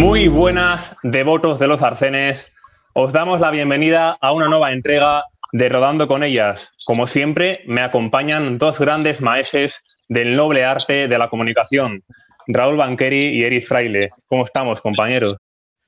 [0.00, 2.50] Muy buenas, devotos de los arcenes.
[2.94, 6.72] Os damos la bienvenida a una nueva entrega de Rodando con ellas.
[6.86, 12.02] Como siempre, me acompañan dos grandes maestros del noble arte de la comunicación,
[12.46, 14.08] Raúl Banqueri y Eric Fraile.
[14.24, 15.36] ¿Cómo estamos, compañeros?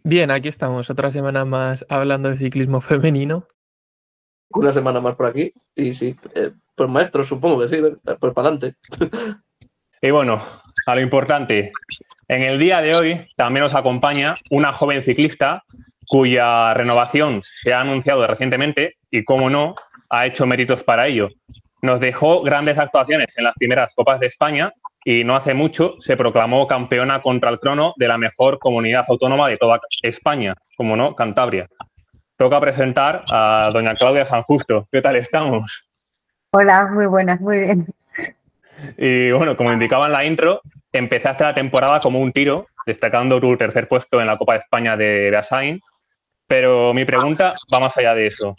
[0.04, 3.48] Bien, aquí estamos, otra semana más hablando de ciclismo femenino.
[4.50, 8.50] Una semana más por aquí, y sí, eh, pues maestro, supongo que sí, pues para
[8.50, 8.74] adelante.
[10.02, 10.42] Y bueno,
[10.86, 11.72] a lo importante,
[12.28, 15.62] en el día de hoy también nos acompaña una joven ciclista
[16.06, 19.74] cuya renovación se ha anunciado recientemente y, como no,
[20.10, 21.28] ha hecho méritos para ello.
[21.80, 24.72] Nos dejó grandes actuaciones en las primeras Copas de España
[25.04, 29.48] y no hace mucho se proclamó campeona contra el crono de la mejor comunidad autónoma
[29.48, 31.66] de toda España, como no, Cantabria.
[32.36, 34.86] Toca presentar a doña Claudia San Justo.
[34.90, 35.88] ¿Qué tal estamos?
[36.50, 37.86] Hola, muy buenas, muy bien.
[38.96, 40.60] Y bueno, como indicaba en la intro,
[40.92, 44.96] empezaste la temporada como un tiro, destacando tu tercer puesto en la Copa de España
[44.96, 45.80] de, de Asain.
[46.46, 48.54] Pero mi pregunta va más allá de eso.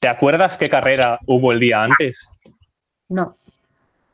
[0.00, 2.28] ¿Te acuerdas qué carrera hubo el día antes?
[3.08, 3.36] No.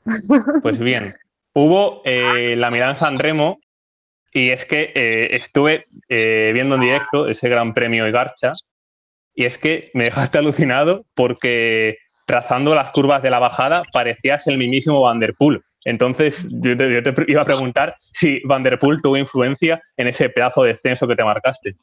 [0.62, 1.14] Pues bien,
[1.52, 3.60] hubo eh, la Milán San Remo
[4.32, 8.52] y es que eh, estuve eh, viendo en directo ese Gran Premio Igarcha
[9.34, 11.98] y es que me dejaste alucinado porque
[12.32, 15.62] trazando las curvas de la bajada parecías el mismísimo Van Der Poel.
[15.84, 20.08] Entonces, yo te, yo te iba a preguntar si Van Der Poel tuvo influencia en
[20.08, 21.76] ese pedazo de descenso que te marcaste.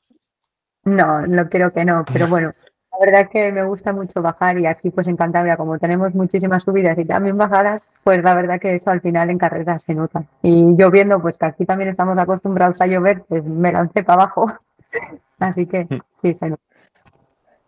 [0.85, 2.51] No, no creo que no, pero bueno,
[2.91, 6.15] la verdad es que me gusta mucho bajar y aquí pues en Cantabria como tenemos
[6.15, 9.93] muchísimas subidas y también bajadas, pues la verdad que eso al final en carreras se
[9.93, 10.23] nota.
[10.41, 14.47] Y lloviendo, pues que aquí también estamos acostumbrados a llover, pues me lancé para abajo.
[15.39, 15.85] Así que
[16.19, 16.68] sí, se nota.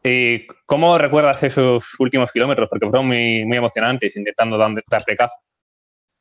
[0.03, 2.67] ¿Y cómo recuerdas esos últimos kilómetros?
[2.69, 5.35] Porque fueron muy, muy emocionantes intentando darte caza.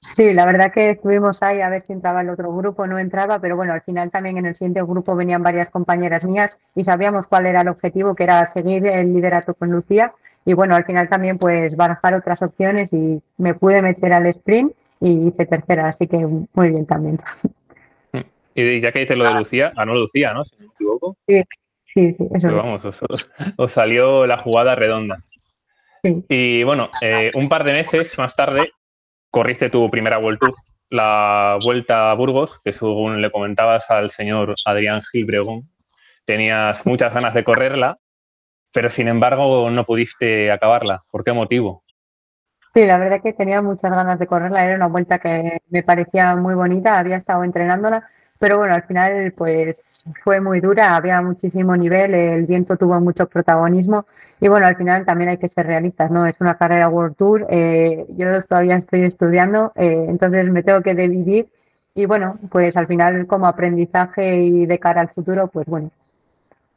[0.00, 3.38] Sí, la verdad que estuvimos ahí a ver si entraba el otro grupo, no entraba,
[3.38, 7.26] pero bueno, al final también en el siguiente grupo venían varias compañeras mías y sabíamos
[7.26, 10.14] cuál era el objetivo, que era seguir el liderato con Lucía
[10.46, 14.72] y bueno, al final también pues barajar otras opciones y me pude meter al sprint
[15.00, 17.20] y hice tercera, así que muy bien también.
[18.52, 20.42] Y ya que dices lo de Lucía, ganó Lucía, ¿no?
[20.42, 21.16] Si no me equivoco.
[21.26, 21.42] Sí,
[21.94, 22.62] sí, eso Pero es.
[22.64, 25.22] vamos, os, os- os salió la jugada redonda.
[26.02, 26.24] Sí.
[26.28, 28.72] Y bueno, eh, un par de meses más tarde
[29.30, 30.54] corriste tu primera World Tour,
[30.88, 35.68] la Vuelta a Burgos, que según le comentabas al señor Adrián Gil Bregón,
[36.24, 37.98] tenías muchas ganas de correrla,
[38.72, 41.02] pero sin embargo no pudiste acabarla.
[41.10, 41.84] ¿Por qué motivo?
[42.72, 46.36] Sí, la verdad que tenía muchas ganas de correrla, era una vuelta que me parecía
[46.36, 48.08] muy bonita, había estado entrenándola,
[48.38, 49.76] pero bueno, al final pues
[50.24, 54.06] fue muy dura, había muchísimo nivel, el viento tuvo mucho protagonismo
[54.40, 56.26] y bueno, al final también hay que ser realistas, ¿no?
[56.26, 60.94] Es una carrera World Tour, eh, yo todavía estoy estudiando, eh, entonces me tengo que
[60.94, 61.48] dividir
[61.94, 65.90] y bueno, pues al final como aprendizaje y de cara al futuro, pues bueno,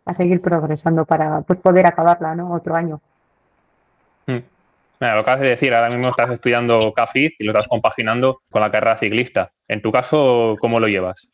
[0.05, 2.51] a seguir progresando para pues, poder acabarla, ¿no?
[2.53, 2.99] Otro año.
[4.25, 4.39] Hmm.
[4.99, 8.61] Mira, lo acabas de decir, ahora mismo estás estudiando CAFID y lo estás compaginando con
[8.61, 9.51] la carrera ciclista.
[9.67, 11.29] En tu caso, ¿cómo lo llevas?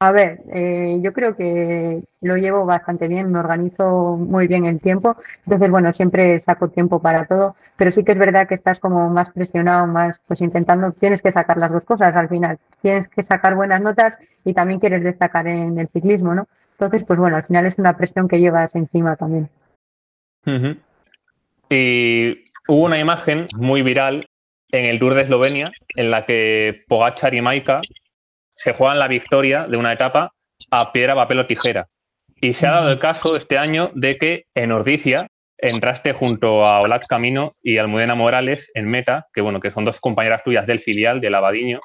[0.00, 4.80] A ver, eh, yo creo que lo llevo bastante bien, me organizo muy bien el
[4.80, 8.80] tiempo, entonces bueno, siempre saco tiempo para todo, pero sí que es verdad que estás
[8.80, 13.08] como más presionado, más pues intentando, tienes que sacar las dos cosas al final, tienes
[13.08, 16.48] que sacar buenas notas y también quieres destacar en el ciclismo, ¿no?
[16.72, 19.48] Entonces, pues bueno, al final es una presión que llevas encima también.
[21.70, 24.26] Y hubo una imagen muy viral
[24.70, 27.80] en el Tour de Eslovenia en la que Pogachar y Maika
[28.54, 30.32] se juegan la victoria de una etapa
[30.70, 31.88] a piedra, papel o tijera.
[32.40, 35.26] Y se ha dado el caso este año de que en Ordicia
[35.58, 40.00] entraste junto a Olat Camino y Almudena Morales en meta, que bueno, que son dos
[40.00, 41.80] compañeras tuyas del filial, del Abadiño.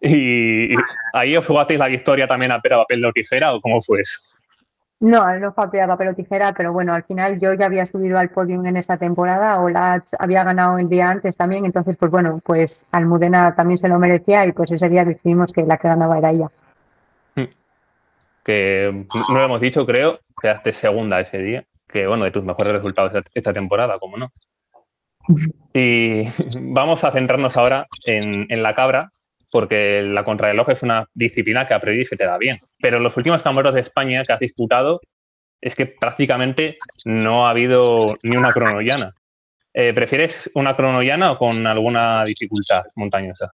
[0.00, 0.74] Y
[1.12, 4.18] ahí os jugasteis la victoria también a piedra, papel o tijera, o cómo fue eso?
[5.04, 7.84] No, no fue a piedra, papel o tijera, pero bueno, al final yo ya había
[7.86, 12.10] subido al podium en esa temporada, Olat había ganado el día antes también, entonces pues
[12.10, 15.88] bueno, pues Almudena también se lo merecía y pues ese día decidimos que la que
[15.88, 16.48] ganaba era ella.
[18.44, 22.72] que no lo hemos dicho, creo, quedaste segunda ese día, que bueno, de tus mejores
[22.72, 24.32] resultados esta- esta temporada, como no.
[25.74, 26.22] Y
[26.72, 29.10] vamos a centrarnos ahora en, en la cabra,
[29.54, 32.58] porque la contrarreloj es una disciplina que a priori se te da bien.
[32.82, 35.00] Pero los últimos campeonatos de España que has disputado,
[35.60, 39.14] es que prácticamente no ha habido ni una cronollana.
[39.72, 43.52] Eh, ¿Prefieres una cronollana o con alguna dificultad montañosa?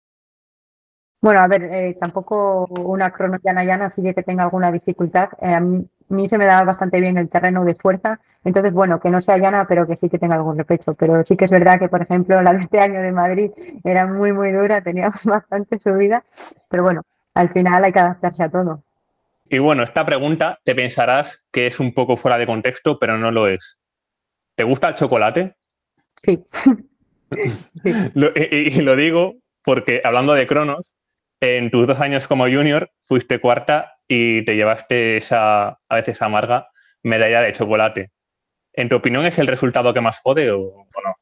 [1.20, 5.28] Bueno, a ver, eh, tampoco una crono llana sí que tenga alguna dificultad.
[5.42, 9.10] Eh, a mí se me da bastante bien el terreno de fuerza, entonces bueno, que
[9.10, 10.94] no sea llana, pero que sí que tenga algún repecho.
[10.94, 13.50] Pero sí que es verdad que, por ejemplo, la de este año de Madrid
[13.84, 16.24] era muy, muy dura, teníamos bastante subida,
[16.68, 17.02] pero bueno,
[17.34, 18.82] al final hay que adaptarse a todo.
[19.48, 23.30] Y bueno, esta pregunta te pensarás que es un poco fuera de contexto, pero no
[23.32, 23.78] lo es.
[24.54, 25.56] ¿Te gusta el chocolate?
[26.16, 26.44] Sí.
[28.14, 30.94] Lo- y, y lo digo porque, hablando de Cronos,
[31.40, 36.68] en tus dos años como junior fuiste cuarta y te llevaste esa, a veces amarga,
[37.02, 38.10] medalla de chocolate.
[38.72, 41.16] ¿En tu opinión es el resultado que más jode o, o no?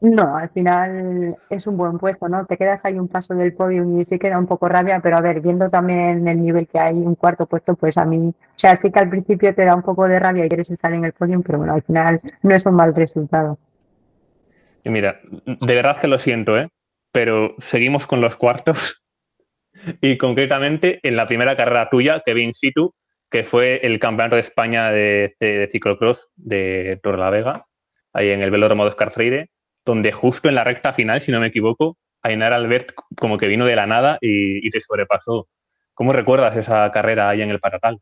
[0.00, 2.44] No, al final es un buen puesto, ¿no?
[2.44, 5.16] Te quedas ahí un paso del podium y sí que da un poco rabia, pero
[5.16, 8.58] a ver, viendo también el nivel que hay, un cuarto puesto, pues a mí, o
[8.58, 11.06] sea, sí que al principio te da un poco de rabia y quieres estar en
[11.06, 13.58] el podium, pero bueno, al final no es un mal resultado.
[14.82, 16.68] Y mira, de verdad que lo siento, ¿eh?
[17.10, 19.02] pero seguimos con los cuartos
[20.02, 22.92] y concretamente en la primera carrera tuya que vi in situ,
[23.34, 27.66] que fue el Campeonato de España de, de, de ciclocross de Torrelavega,
[28.12, 29.50] ahí en el velódromo de Oscar Freire,
[29.84, 33.66] donde justo en la recta final, si no me equivoco, Ainara Albert como que vino
[33.66, 35.48] de la nada y, y te sobrepasó.
[35.94, 37.98] ¿Cómo recuerdas esa carrera ahí en el Paratal?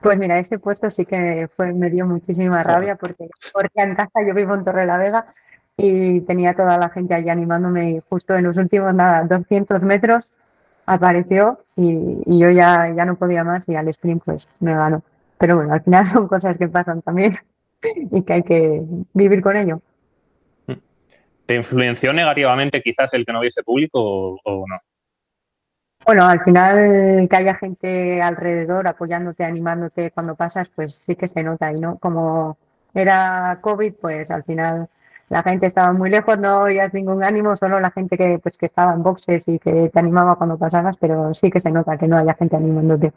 [0.00, 4.26] Pues mira, ese puesto sí que fue, me dio muchísima rabia porque, porque en casa
[4.26, 5.34] yo vivo en Torrelavega
[5.76, 10.24] y tenía toda la gente allí animándome y justo en los últimos, nada, 200 metros
[10.86, 15.02] apareció y, y yo ya, ya no podía más y al sprint pues me ganó.
[15.38, 17.36] Pero bueno, al final son cosas que pasan también
[17.82, 18.82] y que hay que
[19.12, 19.80] vivir con ello.
[21.46, 24.78] ¿Te influenció negativamente quizás el que no hubiese público o, o no?
[26.04, 31.42] Bueno, al final que haya gente alrededor apoyándote, animándote cuando pasas, pues sí que se
[31.42, 31.72] nota.
[31.72, 32.58] Y no, como
[32.94, 34.88] era COVID, pues al final
[35.32, 38.66] la gente estaba muy lejos, no oías ningún ánimo, solo la gente que pues que
[38.66, 42.06] estaba en boxes y que te animaba cuando pasabas, pero sí que se nota que
[42.06, 43.12] no haya gente animándote.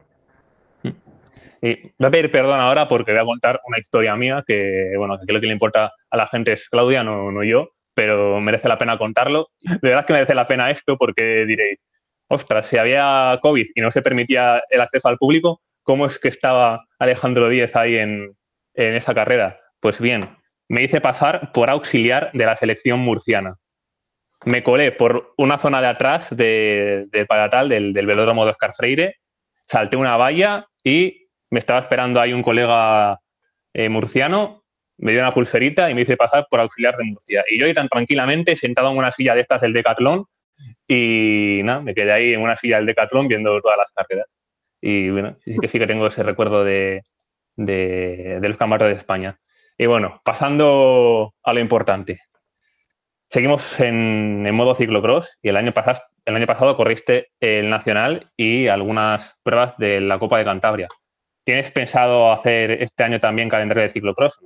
[1.62, 5.20] Y voy a pedir perdón ahora porque voy a contar una historia mía que, bueno,
[5.28, 8.70] que lo que le importa a la gente es Claudia, no, no yo, pero merece
[8.70, 9.50] la pena contarlo.
[9.60, 11.80] De verdad que merece la pena esto porque diréis,
[12.30, 16.30] ostras, si había COVID y no se permitía el acceso al público, ¿cómo es que
[16.30, 18.38] estaba Alejandro Díez ahí en,
[18.74, 19.60] en esa carrera?
[19.82, 20.30] Pues bien,
[20.68, 23.56] me hice pasar por auxiliar de la selección murciana.
[24.46, 28.74] Me colé por una zona de atrás de, del Paratal, del, del velódromo de Oscar
[28.76, 29.16] Freire,
[29.66, 33.20] salté una valla y me estaba esperando ahí un colega
[33.74, 34.64] eh, murciano,
[34.98, 37.44] me dio una pulserita y me hice pasar por auxiliar de Murcia.
[37.50, 40.26] Y yo ahí tan tranquilamente, sentado en una silla de estas del Decathlon,
[40.88, 44.28] y nada, me quedé ahí en una silla del Decathlon viendo todas las carreras.
[44.82, 47.02] Y bueno, sí que sí que tengo ese recuerdo de,
[47.56, 49.40] de, de los campeonatos de España.
[49.78, 52.20] Y bueno, pasando a lo importante.
[53.30, 58.68] Seguimos en, modo ciclocross y el año, pasado, el año pasado corriste el Nacional y
[58.68, 60.88] algunas pruebas de la Copa de Cantabria.
[61.44, 64.40] ¿Tienes pensado hacer este año también calendario de ciclocross?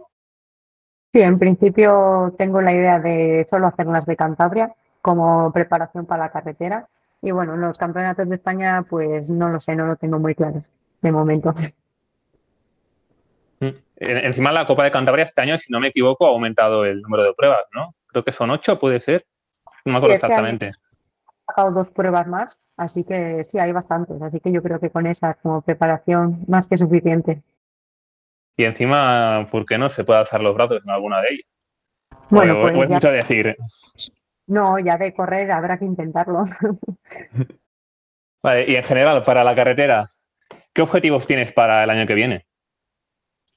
[1.13, 6.25] Sí, en principio tengo la idea de solo hacer las de Cantabria como preparación para
[6.25, 6.87] la carretera.
[7.21, 10.63] Y bueno, los campeonatos de España, pues no lo sé, no lo tengo muy claro
[11.01, 11.53] de momento.
[13.99, 17.23] Encima la Copa de Cantabria este año, si no me equivoco, ha aumentado el número
[17.23, 17.95] de pruebas, ¿no?
[18.07, 19.25] Creo que son ocho, puede ser.
[19.85, 20.71] No me acuerdo sí, exactamente.
[21.47, 24.21] Sacado dos pruebas más, así que sí, hay bastantes.
[24.21, 27.43] Así que yo creo que con esas como preparación más que suficiente.
[28.55, 31.45] Y encima, ¿por qué no se puede alzar los brazos en alguna de ellas?
[32.29, 33.55] Bueno, o, pues o es ya- mucho decir.
[34.47, 36.45] No, ya de correr habrá que intentarlo.
[38.43, 40.07] Vale, y en general, para la carretera,
[40.73, 42.45] ¿qué objetivos tienes para el año que viene?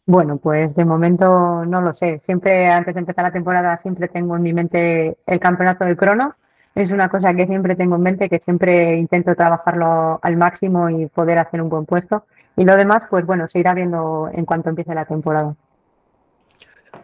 [0.06, 2.20] Bueno, pues de momento no lo sé.
[2.24, 6.34] Siempre antes de empezar la temporada siempre tengo en mi mente el campeonato del crono.
[6.74, 11.06] Es una cosa que siempre tengo en mente, que siempre intento trabajarlo al máximo y
[11.06, 12.24] poder hacer un buen puesto.
[12.56, 15.54] Y lo demás, pues bueno, se irá viendo en cuanto empiece la temporada.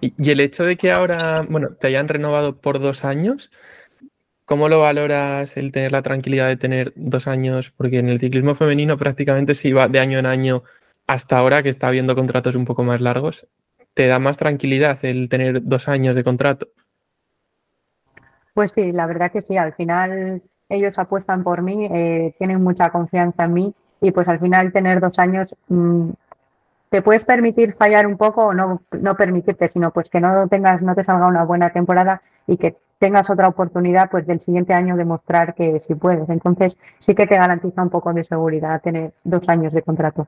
[0.01, 3.51] Y, el hecho de que ahora, bueno, te hayan renovado por dos años,
[4.45, 7.71] ¿cómo lo valoras el tener la tranquilidad de tener dos años?
[7.77, 10.63] Porque en el ciclismo femenino prácticamente se va de año en año
[11.09, 13.49] hasta ahora que está habiendo contratos un poco más largos.
[13.95, 16.69] ¿Te da más tranquilidad el tener dos años de contrato?
[18.55, 22.91] Pues sí, la verdad que sí, al final ellos apuestan por mí, eh, tienen mucha
[22.91, 26.11] confianza en mí y pues al final tener dos años mmm,
[26.91, 30.83] te puedes permitir fallar un poco o no, no permitirte, sino pues que no tengas,
[30.83, 34.97] no te salga una buena temporada y que tengas otra oportunidad pues del siguiente año
[34.97, 36.29] demostrar que sí puedes.
[36.29, 40.27] Entonces sí que te garantiza un poco de seguridad tener dos años de contrato.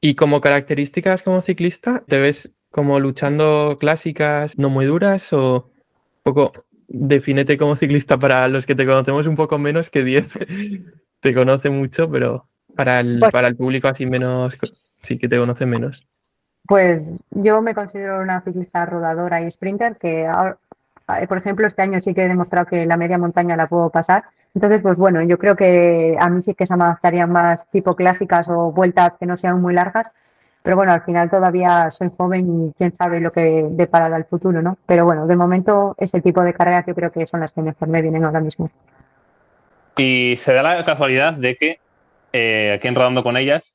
[0.00, 6.22] Y como características como ciclista, ¿te ves como luchando clásicas no muy duras o un
[6.22, 6.52] poco
[6.86, 10.28] defínete como ciclista para los que te conocemos un poco menos que 10
[11.20, 14.56] te conoce mucho, pero para el, Pues- para el público así menos,
[14.96, 16.06] sí que te conoce menos.
[16.66, 20.58] Pues yo me considero una ciclista rodadora y sprinter que ahora,
[21.18, 23.88] eh, por ejemplo, este año sí que he demostrado que la media montaña la puedo
[23.90, 24.24] pasar,
[24.54, 27.94] Entonces, pues bueno, yo creo que a mí sí que se me adaptarían más tipo
[27.94, 30.06] clásicas o vueltas que no sean muy largas,
[30.62, 34.60] pero bueno, al final todavía soy joven y quién sabe lo que deparará el futuro,
[34.60, 34.76] ¿no?
[34.86, 37.88] Pero bueno, de momento ese tipo de carreras yo creo que son las que mejor
[37.88, 38.70] me vienen ahora mismo.
[39.96, 41.80] Y se da la casualidad de que
[42.32, 43.74] eh, aquí en Rodando con ellas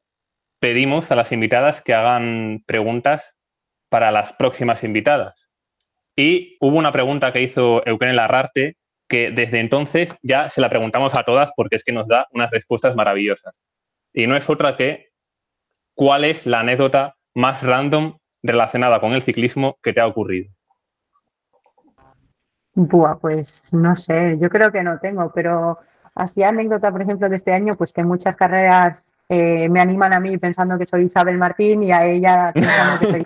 [0.59, 3.35] pedimos a las invitadas que hagan preguntas
[3.89, 5.49] para las próximas invitadas.
[6.15, 8.77] Y hubo una pregunta que hizo Eukene Larrarte
[9.13, 12.49] que desde entonces ya se la preguntamos a todas porque es que nos da unas
[12.49, 13.53] respuestas maravillosas.
[14.11, 15.09] Y no es otra que
[15.93, 20.51] cuál es la anécdota más random relacionada con el ciclismo que te ha ocurrido.
[22.73, 25.77] Buah, pues no sé, yo creo que no tengo, pero
[26.15, 28.97] así anécdota, por ejemplo, de este año, pues que muchas carreras
[29.29, 33.05] eh, me animan a mí pensando que soy Isabel Martín y a ella pensando que
[33.05, 33.23] soy...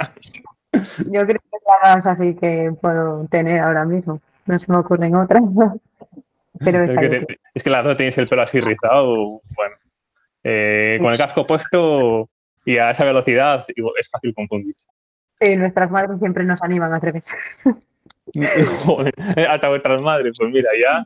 [1.13, 4.77] yo creo que es la más así que puedo tener ahora mismo no se me
[4.77, 5.43] ocurren otras.
[6.59, 9.41] Pero es, que es, que las dos tenéis el pelo así rizado.
[9.55, 9.75] Bueno,
[10.43, 12.29] eh, con el casco puesto
[12.65, 13.65] y a esa velocidad
[13.99, 14.73] es fácil confundir.
[15.39, 17.25] Sí, nuestras madres siempre nos animan a revés.
[18.85, 19.13] Joder,
[19.47, 21.05] hasta vuestras madres, pues mira, ya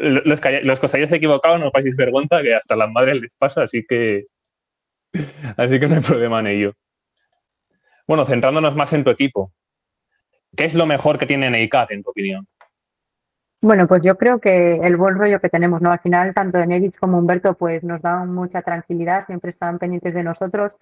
[0.00, 3.34] los, que, los que os hayáis equivocado no paséis vergüenza que hasta las madres les
[3.34, 4.24] pasa, así que
[5.56, 6.72] así que no hay problema en ello.
[8.06, 9.52] Bueno, centrándonos más en tu equipo,
[10.56, 12.46] ¿Qué es lo mejor que tiene Neicat, en tu opinión?
[13.60, 15.90] Bueno, pues yo creo que el buen rollo que tenemos, ¿no?
[15.90, 20.22] Al final, tanto Enedich como Humberto, pues nos dan mucha tranquilidad, siempre están pendientes de
[20.22, 20.72] nosotros.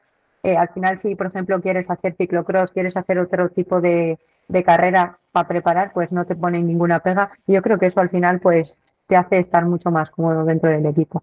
[0.42, 4.18] Eh, al final, si por ejemplo quieres hacer ciclocross, quieres hacer otro tipo de,
[4.64, 7.30] carrera para preparar, pues no te ponen ninguna pega.
[7.46, 8.74] yo creo que eso al final, pues
[9.08, 11.22] te hace estar mucho más cómodo dentro del equipo.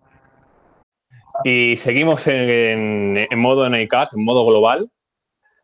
[1.44, 4.90] Y seguimos en, en modo NICAT, en modo global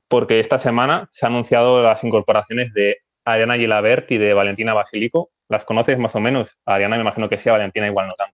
[0.09, 5.29] porque esta semana se han anunciado las incorporaciones de Ariana Gilabert y de Valentina Basilico.
[5.47, 6.57] ¿Las conoces más o menos?
[6.65, 8.35] A Ariana me imagino que sí, a Valentina igual no tanto.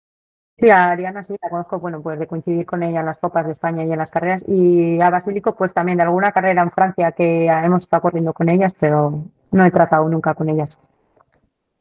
[0.59, 3.45] Sí, a Ariana sí, la conozco, bueno, pues de coincidir con ella en las Copas
[3.47, 4.43] de España y en las carreras.
[4.47, 8.49] Y a Basilico, pues también de alguna carrera en Francia que hemos estado corriendo con
[8.49, 10.69] ellas, pero no he tratado nunca con ellas.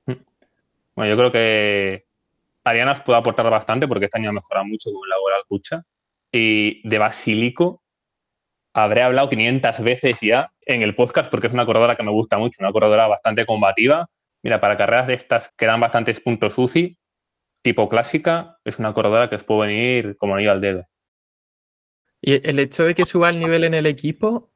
[0.06, 0.14] Mm.
[0.94, 2.06] Bueno, yo creo que
[2.64, 5.82] Ariana os puede aportar bastante porque este año ha mejorado mucho con la Laboral Cucha.
[6.32, 7.82] Y de Basilico,
[8.72, 12.38] habré hablado 500 veces ya en el podcast porque es una corredora que me gusta
[12.38, 14.08] mucho, una corredora bastante combativa.
[14.42, 16.96] Mira, para carreras de estas que dan bastantes puntos UCI,
[17.62, 20.86] tipo clásica, es una corredora que os puede venir como anillo al dedo.
[22.22, 24.50] Y el hecho de que suba el nivel en el equipo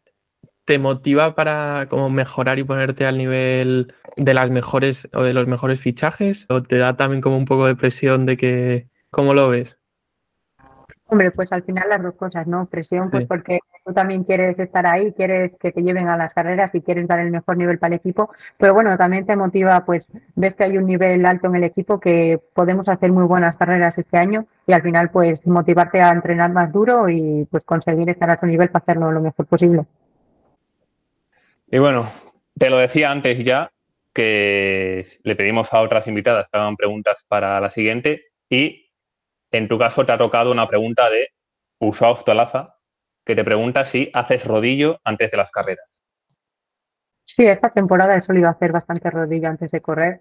[0.64, 5.46] te motiva para como mejorar y ponerte al nivel de las mejores o de los
[5.46, 9.48] mejores fichajes o te da también como un poco de presión de que ¿cómo lo
[9.50, 9.78] ves?
[11.06, 12.66] Hombre, pues al final las dos cosas, ¿no?
[12.66, 16.74] Presión, pues porque tú también quieres estar ahí, quieres que te lleven a las carreras
[16.74, 20.06] y quieres dar el mejor nivel para el equipo, pero bueno, también te motiva, pues
[20.34, 23.96] ves que hay un nivel alto en el equipo, que podemos hacer muy buenas carreras
[23.98, 28.30] este año y al final pues motivarte a entrenar más duro y pues conseguir estar
[28.30, 29.84] a su nivel para hacerlo lo mejor posible.
[31.70, 32.08] Y bueno,
[32.56, 33.70] te lo decía antes ya,
[34.14, 38.90] que le pedimos a otras invitadas que hagan preguntas para la siguiente y
[39.50, 41.28] en tu caso te ha tocado una pregunta de
[41.80, 42.73] Usao Tolaza,
[43.24, 45.86] que te pregunta si haces rodillo antes de las carreras.
[47.24, 50.20] Sí, esta temporada he solido hacer bastante rodillo antes de correr.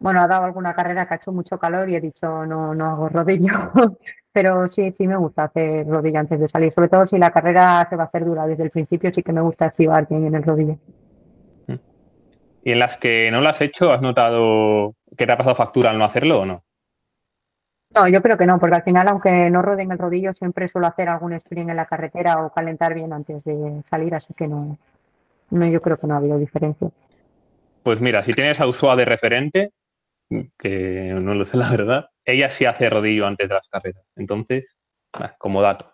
[0.00, 2.86] Bueno, ha dado alguna carrera que ha hecho mucho calor y he dicho no, no
[2.86, 3.52] hago rodillo.
[4.32, 6.72] Pero sí, sí me gusta hacer rodillo antes de salir.
[6.72, 9.32] Sobre todo si la carrera se va a hacer dura desde el principio, sí que
[9.32, 10.78] me gusta activar bien en el rodillo.
[12.64, 15.90] ¿Y en las que no lo has hecho, has notado que te ha pasado factura
[15.90, 16.64] al no hacerlo o no?
[17.94, 20.68] No, yo creo que no, porque al final, aunque no rode en el rodillo, siempre
[20.68, 24.48] suelo hacer algún sprint en la carretera o calentar bien antes de salir, así que
[24.48, 24.78] no,
[25.50, 26.88] no yo creo que no ha habido diferencia.
[27.82, 29.72] Pues mira, si tienes a Usua de referente,
[30.58, 34.04] que no lo sé la verdad, ella sí hace rodillo antes de las carreras.
[34.16, 34.76] Entonces,
[35.38, 35.92] como dato.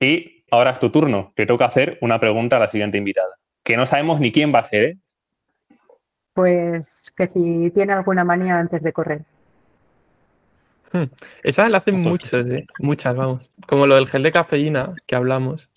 [0.00, 1.32] Y ahora es tu turno.
[1.36, 4.60] Te toca hacer una pregunta a la siguiente invitada, que no sabemos ni quién va
[4.60, 4.98] a hacer, ¿eh?
[6.32, 9.22] Pues que si tiene alguna manía antes de correr.
[10.92, 11.04] Hmm.
[11.42, 12.66] Esa la hacen muchos, ¿eh?
[12.78, 13.50] muchas, vamos.
[13.66, 15.70] Como lo del gel de cafeína que hablamos.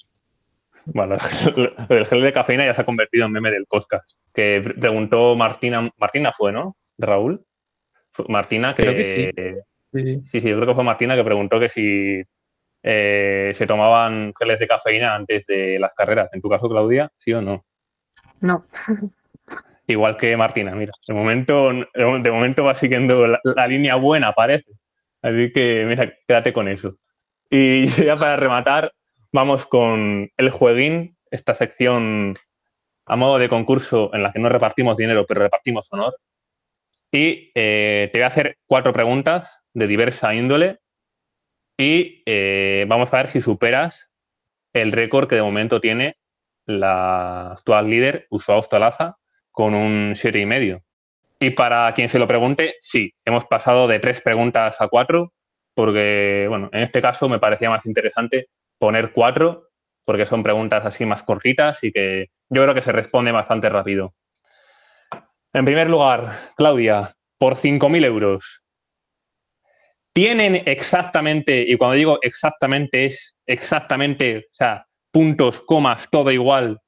[0.86, 1.16] Bueno,
[1.90, 4.12] el gel de cafeína ya se ha convertido en meme del podcast.
[4.34, 6.76] Que preguntó Martina, Martina fue, ¿no?
[6.98, 7.46] Raúl.
[8.28, 9.04] Martina que, creo que
[9.94, 10.22] sí.
[10.24, 10.40] sí.
[10.42, 10.50] sí.
[10.50, 12.24] yo creo que fue Martina que preguntó que si
[12.84, 16.30] eh, se tomaban geles de cafeína antes de las carreras.
[16.34, 17.66] En tu caso, Claudia, ¿sí o no?
[18.42, 18.66] No.
[19.88, 24.72] Igual que Martina, mira, de momento, de momento va siguiendo la línea buena, parece.
[25.26, 26.98] Así que, mira, quédate con eso.
[27.50, 28.94] Y ya para rematar,
[29.34, 32.36] vamos con el jueguín, esta sección
[33.08, 36.16] a modo de concurso en la que no repartimos dinero, pero repartimos honor.
[37.12, 40.78] Y eh, te voy a hacer cuatro preguntas de diversa índole
[41.76, 44.14] y eh, vamos a ver si superas
[44.74, 46.18] el récord que de momento tiene
[46.68, 49.18] la actual líder, Usua Ostolaza,
[49.52, 50.84] con un 7,5.
[51.40, 55.34] Y para quien se lo pregunte, sí, hemos pasado de tres preguntas a cuatro,
[55.74, 58.48] porque, bueno, en este caso me parecía más interesante
[58.80, 59.70] poner cuatro,
[60.06, 64.14] porque son preguntas así más cortitas y que yo creo que se responde bastante rápido.
[65.54, 68.62] En primer lugar, Claudia, por 5.000 euros,
[70.14, 76.80] ¿tienen exactamente, y cuando digo exactamente es exactamente, o sea, puntos, comas, todo igual,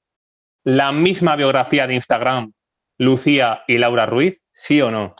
[0.63, 2.53] la misma biografía de Instagram,
[2.97, 4.41] Lucía y Laura Ruiz?
[4.51, 5.15] ¿Sí o no?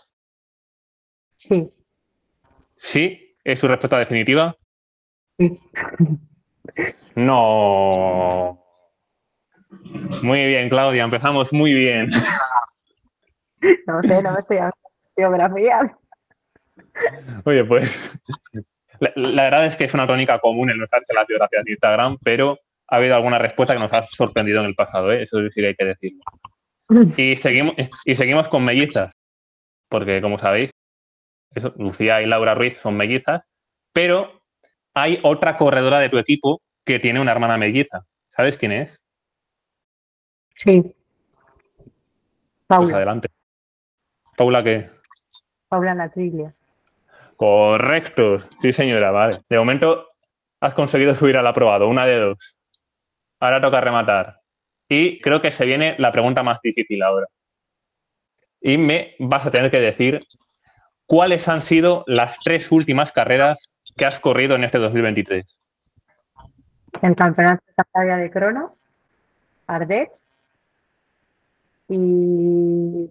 [1.36, 1.72] Sí.
[2.76, 3.36] ¿Sí?
[3.44, 4.56] ¿Es su respuesta definitiva?
[5.38, 5.60] sí.
[7.16, 8.64] No.
[10.22, 12.10] Muy bien, Claudia, empezamos muy bien.
[13.88, 14.72] No sé, no me estoy de
[15.16, 15.92] biografías.
[17.44, 18.00] Oye, pues
[19.00, 21.72] la, la verdad es que es una tónica común el no usarse las biografías de
[21.72, 25.24] Instagram, pero ha habido alguna respuesta que nos ha sorprendido en el pasado, ¿eh?
[25.24, 26.22] eso sí que hay que decirlo.
[27.18, 27.76] Y seguimos,
[28.06, 29.12] y seguimos con mellizas,
[29.90, 30.72] porque como sabéis,
[31.54, 33.42] eso, Lucía y Laura Ruiz son mellizas,
[33.94, 34.42] pero
[34.94, 38.06] hay otra corredora de tu equipo que tiene una hermana melliza.
[38.30, 38.98] ¿Sabes quién es?
[40.56, 40.82] Sí.
[40.82, 40.94] Pues
[42.68, 43.30] Paula, adelante.
[44.36, 44.90] Paula, ¿qué?
[45.68, 46.54] Paula Natriglia.
[47.36, 49.38] Correcto, sí señora, vale.
[49.50, 50.08] De momento
[50.60, 52.58] has conseguido subir al aprobado, una de dos.
[53.40, 54.37] Ahora toca rematar.
[54.90, 57.28] Y creo que se viene la pregunta más difícil ahora.
[58.62, 60.20] Y me vas a tener que decir
[61.06, 65.62] cuáles han sido las tres últimas carreras que has corrido en este 2023.
[67.02, 68.76] El campeonato de Cantabria de crono,
[69.68, 70.12] Ardech
[71.90, 73.10] y...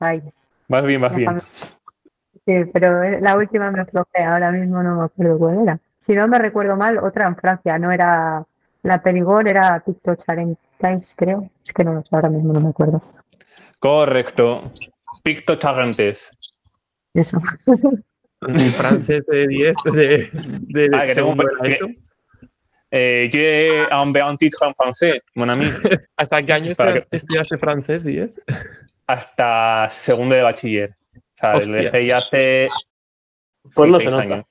[0.00, 0.22] Ay,
[0.68, 1.40] Vas bien, vas bien.
[2.44, 5.80] Sí, pero la última me flojé, ahora mismo no me acuerdo cuál era.
[6.06, 8.44] Si no me recuerdo mal, otra en Francia, no era
[8.82, 10.16] la Perigord, era Picto
[10.80, 11.50] Charentais, creo.
[11.64, 13.02] Es que no lo sé, ahora mismo no me acuerdo.
[13.78, 14.72] Correcto.
[15.22, 16.30] Picto Charentes.
[17.14, 17.38] Eso.
[18.40, 21.44] Un francés de 10 de, de Ah, que tengo un.
[22.90, 25.68] Eh, j'ai un bien titre en français, mon ami.
[26.16, 26.70] ¿Hasta qué año
[27.10, 28.30] estudiaste francés, 10?
[29.08, 30.96] Hasta segundo de bachiller.
[31.16, 31.74] O sea, lo Hostia.
[31.74, 32.68] dejé ya hace
[33.74, 34.46] Pues no se nota.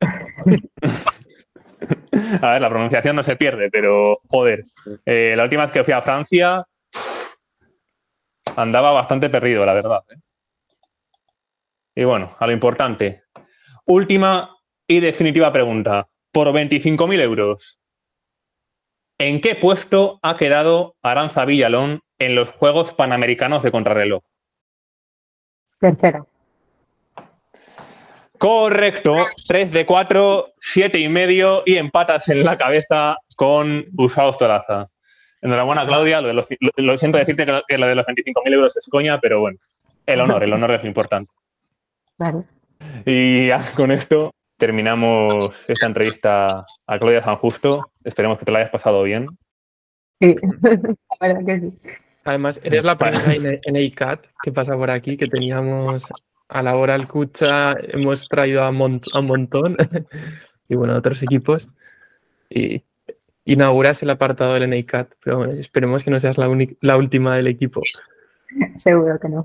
[2.42, 4.64] A ver, la pronunciación no se pierde, pero joder.
[5.06, 6.66] eh, la última vez que fui a Francia
[8.56, 10.02] andaba bastante perdido, la verdad.
[10.10, 10.16] ¿eh?
[11.94, 13.22] Y bueno, a lo importante.
[13.86, 16.08] Última y definitiva pregunta.
[16.32, 17.80] Por 25.000 euros,
[19.18, 24.22] ¿en qué puesto ha quedado Aranza Villalón en los Juegos Panamericanos de Contrarreloj?
[25.80, 26.24] Tercera.
[28.38, 29.16] Correcto,
[29.48, 34.88] 3 de 4, 7 y medio y empatas en la cabeza con Usao Tolaza.
[35.42, 36.20] Enhorabuena, Claudia.
[36.20, 38.76] Lo, de los- lo- lo siento decirte que lo, que lo de los 25.000 euros
[38.76, 39.58] es coña, pero bueno,
[40.06, 41.32] el honor, el honor es lo importante.
[42.18, 42.42] Vale.
[43.04, 45.32] Y ya con esto terminamos
[45.68, 47.90] esta entrevista a Claudia San Justo.
[48.04, 49.26] Esperemos que te la hayas pasado bien.
[50.20, 50.34] Sí,
[51.20, 51.72] la verdad que sí.
[52.24, 56.08] Además, eres la primera en, en ACAT que pasa por aquí, que teníamos
[56.48, 59.76] a la hora al Cucha, hemos traído a, mon- a un montón
[60.68, 61.68] y bueno, a otros equipos.
[62.50, 62.82] Y
[63.44, 67.36] inauguras el apartado del NACAT, pero bueno, esperemos que no seas la, única- la última
[67.36, 67.82] del equipo.
[68.78, 69.44] Seguro que no.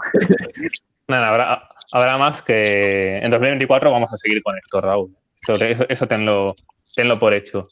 [1.08, 5.16] Nada, habrá, habrá más que en 2024 vamos a seguir con esto, Raúl.
[5.42, 6.54] Eso, eso- eso tenlo,
[6.96, 7.68] tenlo por hecho.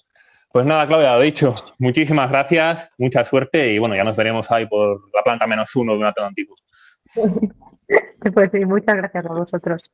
[0.51, 1.55] Pues nada, Claudia, lo dicho.
[1.79, 5.93] Muchísimas gracias, mucha suerte y bueno, ya nos veremos ahí por la planta menos uno
[5.93, 6.55] de un Atlántico.
[8.34, 9.89] Pues sí, muchas gracias a vosotros.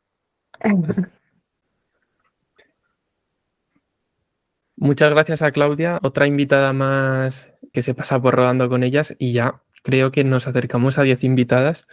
[4.76, 9.34] Muchas gracias a Claudia, otra invitada más que se pasa por rodando con ellas y
[9.34, 11.88] ya creo que nos acercamos a 10 invitadas.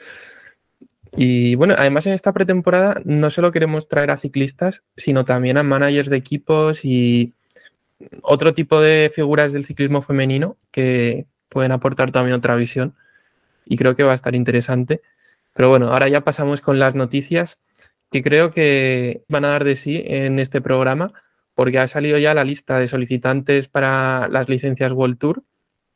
[1.17, 5.62] Y bueno, además en esta pretemporada no solo queremos traer a ciclistas, sino también a
[5.62, 7.33] managers de equipos y
[8.23, 12.95] otro tipo de figuras del ciclismo femenino que pueden aportar también otra visión
[13.64, 15.01] y creo que va a estar interesante.
[15.55, 17.59] Pero bueno, ahora ya pasamos con las noticias
[18.11, 21.12] que creo que van a dar de sí en este programa
[21.55, 25.43] porque ha salido ya la lista de solicitantes para las licencias World Tour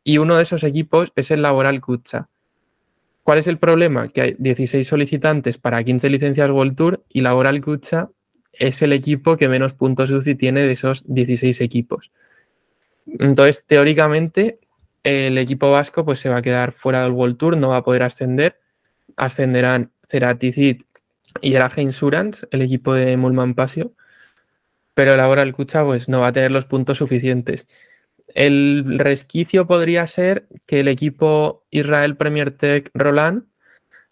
[0.04, 2.28] y uno de esos equipos es el Laboral Kutsa.
[3.24, 4.08] ¿Cuál es el problema?
[4.08, 8.10] Que hay 16 solicitantes para 15 licencias World Tour y Laboral Kutsa
[8.52, 12.10] es el equipo que menos puntos UCI tiene de esos 16 equipos.
[13.06, 14.58] Entonces, teóricamente,
[15.02, 17.84] el equipo vasco pues, se va a quedar fuera del World Tour, no va a
[17.84, 18.58] poder ascender.
[19.18, 20.82] Ascenderán Ceratizid
[21.40, 23.92] y Eraje Insurance, el equipo de Mulman Pasio,
[24.94, 27.68] pero Laboral Cucha pues no va a tener los puntos suficientes.
[28.34, 33.44] El resquicio podría ser que el equipo Israel Premier Tech Roland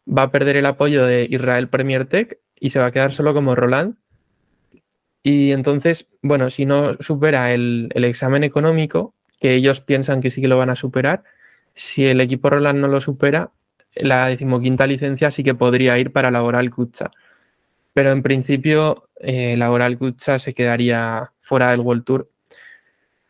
[0.06, 3.34] va a perder el apoyo de Israel Premier Tech y se va a quedar solo
[3.34, 3.96] como Roland.
[5.22, 10.40] Y entonces, bueno, si no supera el, el examen económico, que ellos piensan que sí
[10.40, 11.24] que lo van a superar,
[11.74, 13.50] si el equipo Roland no lo supera,
[13.96, 17.10] la decimoquinta licencia sí que podría ir para Laboral Kutsa.
[17.92, 22.30] Pero en principio, eh, Laboral Kutsa se quedaría fuera del World Tour.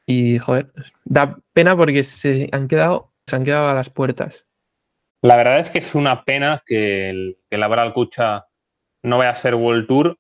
[0.07, 0.73] Y, joder,
[1.05, 4.47] da pena porque se han quedado, se han quedado a las puertas.
[5.23, 7.95] La verdad es que es una pena que el, que Laboral
[9.03, 10.19] no vaya a ser World Tour,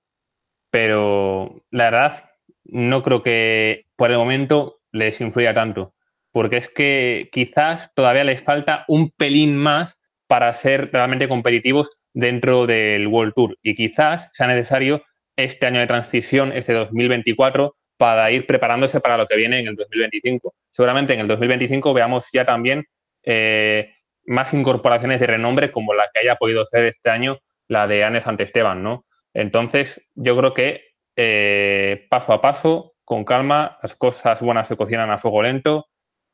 [0.71, 2.31] pero la verdad
[2.65, 5.95] no creo que por el momento les influya tanto,
[6.33, 9.96] porque es que quizás todavía les falta un pelín más
[10.27, 13.59] para ser realmente competitivos dentro del World Tour.
[13.62, 15.05] Y quizás sea necesario
[15.37, 19.75] este año de transición, este 2024, para ir preparándose para lo que viene en el
[19.75, 20.55] 2025.
[20.71, 22.85] Seguramente en el 2025 veamos ya también
[23.23, 23.93] eh,
[24.27, 28.23] más incorporaciones de renombre como la que haya podido ser este año la de Anne
[28.39, 29.05] Esteban, ¿no?
[29.35, 35.11] Entonces, yo creo que eh, paso a paso, con calma, las cosas buenas se cocinan
[35.11, 35.87] a fuego lento.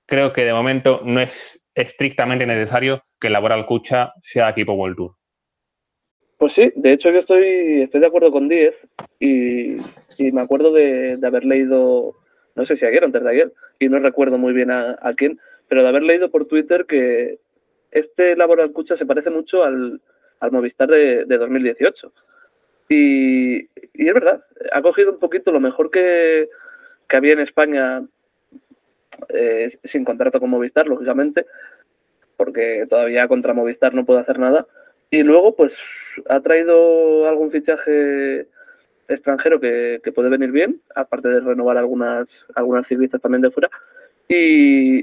[0.06, 4.96] Creo que de momento no es estrictamente necesario que el Laboral Cucha sea equipo World
[4.96, 5.12] Tour.
[6.38, 8.74] Pues sí, de hecho yo estoy, estoy de acuerdo con 10
[9.20, 9.76] y,
[10.32, 12.16] me acuerdo de, haber leído,
[12.56, 15.38] no sé si ayer o antes de ayer, y no recuerdo muy bien a, quién,
[15.68, 17.38] pero de haber leído por Twitter que
[17.92, 20.00] este Laboral Cucha se parece mucho al,
[20.50, 22.12] Movistar de, 2018.
[22.88, 26.48] Y, y, es verdad, ha cogido un poquito lo mejor que,
[27.08, 28.02] que había en España
[29.28, 31.46] eh, sin contrato con Movistar, lógicamente,
[32.44, 34.66] porque todavía contra Movistar no puede hacer nada.
[35.12, 35.72] Y luego, pues,
[36.28, 38.48] ha traído algún fichaje
[39.06, 42.26] extranjero que, puede venir bien, aparte de renovar algunas,
[42.56, 43.70] algunas ciclistas también de fuera.
[44.28, 45.02] Y,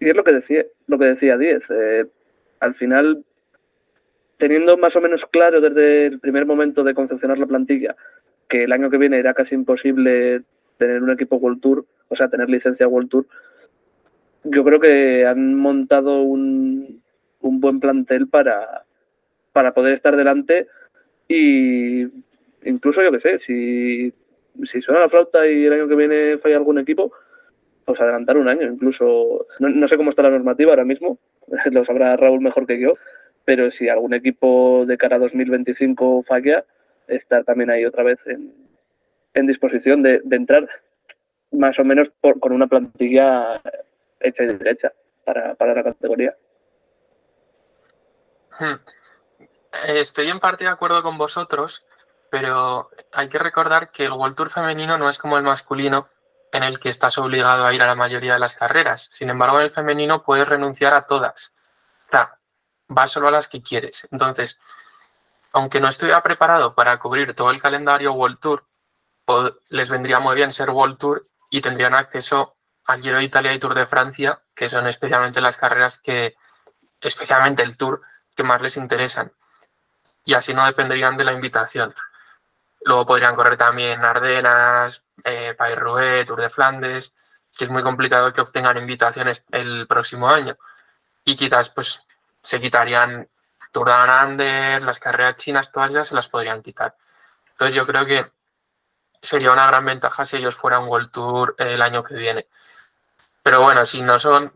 [0.00, 1.62] es lo que decía, lo que decía Díez.
[1.70, 2.06] Eh,
[2.58, 3.24] al final,
[4.38, 7.94] teniendo más o menos claro desde el primer momento de concepcionar la plantilla
[8.48, 10.42] que el año que viene era casi imposible
[10.76, 13.26] tener un equipo World Tour, o sea, tener licencia World Tour,
[14.44, 17.02] yo creo que han montado un,
[17.40, 18.84] un buen plantel para,
[19.52, 20.66] para poder estar delante
[21.28, 22.06] y
[22.64, 24.12] incluso yo que sé, si,
[24.70, 27.12] si suena la flauta y el año que viene falla algún equipo,
[27.84, 31.18] pues adelantar un año, incluso, no, sé cómo está la normativa ahora mismo,
[31.70, 32.94] lo sabrá Raúl mejor que yo,
[33.44, 36.64] pero si algún equipo de cara a 2025 falla,
[37.06, 38.52] estar también ahí otra vez en,
[39.34, 40.68] en disposición de, entrar
[41.52, 43.60] más o menos con una plantilla
[44.20, 44.92] hecha y derecha
[45.24, 46.36] para, la categoría.
[48.58, 48.74] Hmm.
[49.86, 51.86] Estoy en parte de acuerdo con vosotros,
[52.30, 56.08] pero hay que recordar que el World Tour femenino no es como el masculino,
[56.52, 59.08] en el que estás obligado a ir a la mayoría de las carreras.
[59.12, 61.54] Sin embargo, en el femenino puedes renunciar a todas.
[62.06, 62.38] O sea,
[62.88, 64.08] vas solo a las que quieres.
[64.10, 64.58] Entonces,
[65.52, 68.66] aunque no estuviera preparado para cubrir todo el calendario World Tour,
[69.68, 72.56] les vendría muy bien ser World Tour y tendrían acceso
[72.88, 76.36] al Giro de Italia y Tour de Francia, que son especialmente las carreras que,
[77.02, 78.00] especialmente el Tour,
[78.34, 79.30] que más les interesan.
[80.24, 81.94] Y así no dependerían de la invitación.
[82.80, 87.14] Luego podrían correr también Ardenas, eh, Paris-Roubaix, Tour de Flandes,
[87.56, 90.56] que es muy complicado que obtengan invitaciones el próximo año.
[91.24, 92.00] Y quizás pues
[92.42, 93.28] se quitarían
[93.70, 96.96] Tour de Anander, las carreras chinas, todas ellas se las podrían quitar.
[97.50, 98.32] Entonces yo creo que
[99.20, 102.48] sería una gran ventaja si ellos fueran World Tour el año que viene.
[103.48, 104.52] Pero bueno, si no son,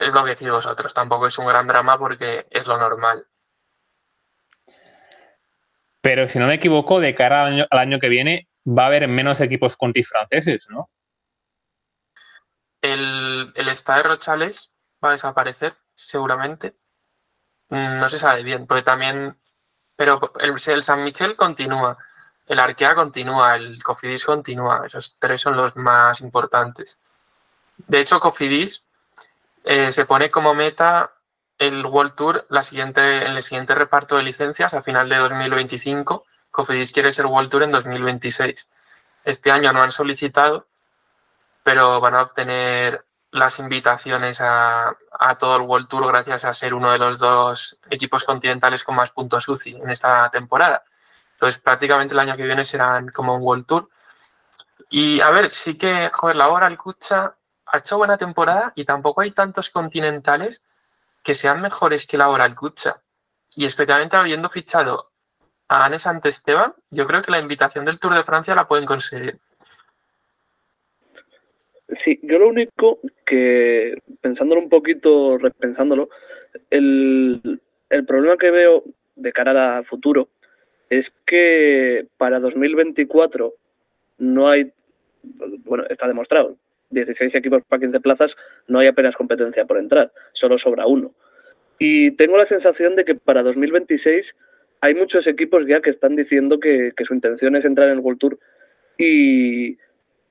[0.00, 3.24] es lo que decís vosotros, tampoco es un gran drama porque es lo normal.
[6.00, 9.40] Pero si no me equivoco, de cara al año, que viene va a haber menos
[9.40, 10.90] equipos conti franceses, ¿no?
[12.80, 14.72] El, el Stade Rochales
[15.04, 16.74] va a desaparecer, seguramente.
[17.68, 19.40] Mm, no se sabe bien, porque también.
[19.94, 21.96] Pero el, el San Michel continúa
[22.46, 26.98] el Arkea continúa, el Cofidis continúa, esos tres son los más importantes.
[27.76, 28.84] De hecho, Cofidis
[29.64, 31.12] eh, se pone como meta
[31.58, 36.24] el World Tour la siguiente, en el siguiente reparto de licencias a final de 2025.
[36.50, 38.68] Cofidis quiere ser World Tour en 2026.
[39.24, 40.66] Este año no han solicitado,
[41.62, 44.96] pero van a obtener las invitaciones a,
[45.38, 49.10] todo el World Tour gracias a ser uno de los dos equipos continentales con más
[49.10, 50.84] puntos UCI en esta temporada.
[51.34, 53.88] Entonces, prácticamente el año que viene serán como un World Tour.
[54.90, 57.34] Y a ver, sí que, joder, la hora el Kucha
[57.72, 60.62] ha hecho buena temporada y tampoco hay tantos continentales
[61.24, 63.02] que sean mejores que la Kucha.
[63.56, 65.10] Y especialmente habiendo fichado
[65.68, 69.38] a Anes Esteban, yo creo que la invitación del Tour de Francia la pueden conseguir.
[72.04, 76.10] Sí, yo lo único que, pensándolo un poquito, repensándolo,
[76.70, 78.84] el, el problema que veo
[79.16, 80.28] de cara a futuro
[80.90, 83.54] es que para 2024
[84.18, 84.72] no hay,
[85.22, 86.56] bueno, está demostrado,
[86.92, 88.32] 16 equipos para 15 plazas,
[88.68, 91.12] no hay apenas competencia por entrar, solo sobra uno.
[91.78, 94.26] Y tengo la sensación de que para 2026
[94.80, 98.20] hay muchos equipos ya que están diciendo que, su intención es entrar en el World
[98.20, 98.38] Tour
[98.98, 99.76] y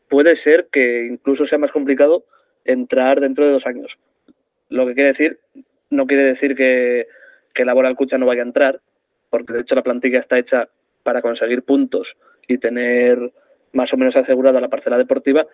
[0.10, 2.26] puede ser que incluso sea más complicado
[2.66, 3.92] entrar dentro de dos años.
[4.70, 5.40] Lo que quiere decir,
[5.90, 7.08] no quiere decir que,
[7.54, 8.82] que Laboral Cucha no vaya a entrar,
[9.30, 10.70] porque de hecho la plantilla está hecha
[11.04, 12.08] para conseguir puntos
[12.48, 13.32] y tener
[13.74, 15.48] más o menos asegurada la parcela deportiva,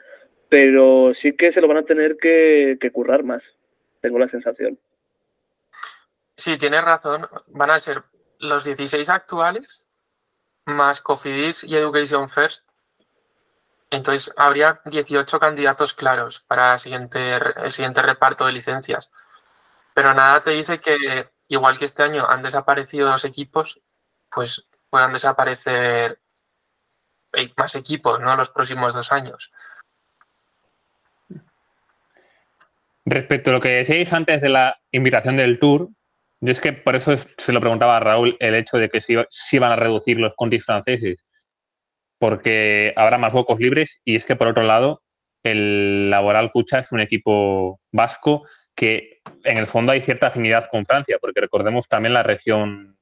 [0.49, 3.43] pero sí que se lo van a tener que currar más,
[4.01, 4.79] tengo la sensación.
[6.37, 7.27] Sí, tienes razón.
[7.47, 8.03] Van a ser
[8.39, 9.85] los 16 actuales
[10.65, 12.69] más Cofidis y Education First.
[13.89, 19.11] Entonces habría 18 candidatos claros para el siguiente, el siguiente reparto de licencias.
[19.93, 23.81] Pero nada te dice que, igual que este año han desaparecido dos equipos,
[24.29, 26.19] pues puedan desaparecer
[27.55, 28.35] más equipos, ¿no?
[28.35, 29.51] Los próximos dos años.
[33.09, 35.87] Respecto a lo que decíais antes de la invitación del Tour,
[36.41, 39.59] yo es que por eso se lo preguntaba a Raúl el hecho de que si,
[39.59, 41.25] van a reducir los contis franceses,
[42.19, 45.03] porque habrá más huecos libres y es que por otro lado
[45.43, 50.83] el Laboral Cucha es un equipo vasco que en el fondo hay cierta afinidad con
[50.83, 52.97] Francia, porque recordemos también la región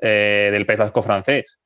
[0.00, 1.60] eh, del País Vasco francés.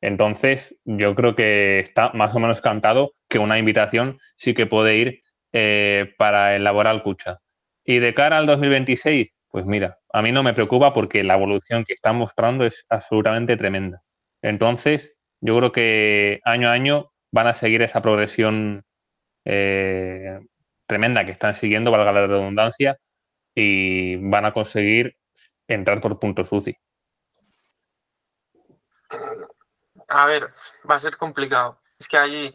[0.00, 4.96] Entonces, yo creo que está más o menos cantado que una invitación sí que puede
[4.96, 7.38] ir eh, para el Laboral Cucha.
[7.84, 11.84] Y de cara al 2026, pues mira, a mí no me preocupa porque la evolución
[11.84, 14.02] que están mostrando es absolutamente tremenda.
[14.40, 18.84] Entonces, yo creo que año a año van a seguir esa progresión
[19.44, 20.40] eh,
[20.86, 22.96] tremenda que están siguiendo, valga la redundancia,
[23.54, 25.16] y van a conseguir
[25.68, 26.76] entrar por puntos UCI.
[30.08, 30.50] A ver,
[30.88, 31.80] va a ser complicado.
[31.98, 32.54] Es que allí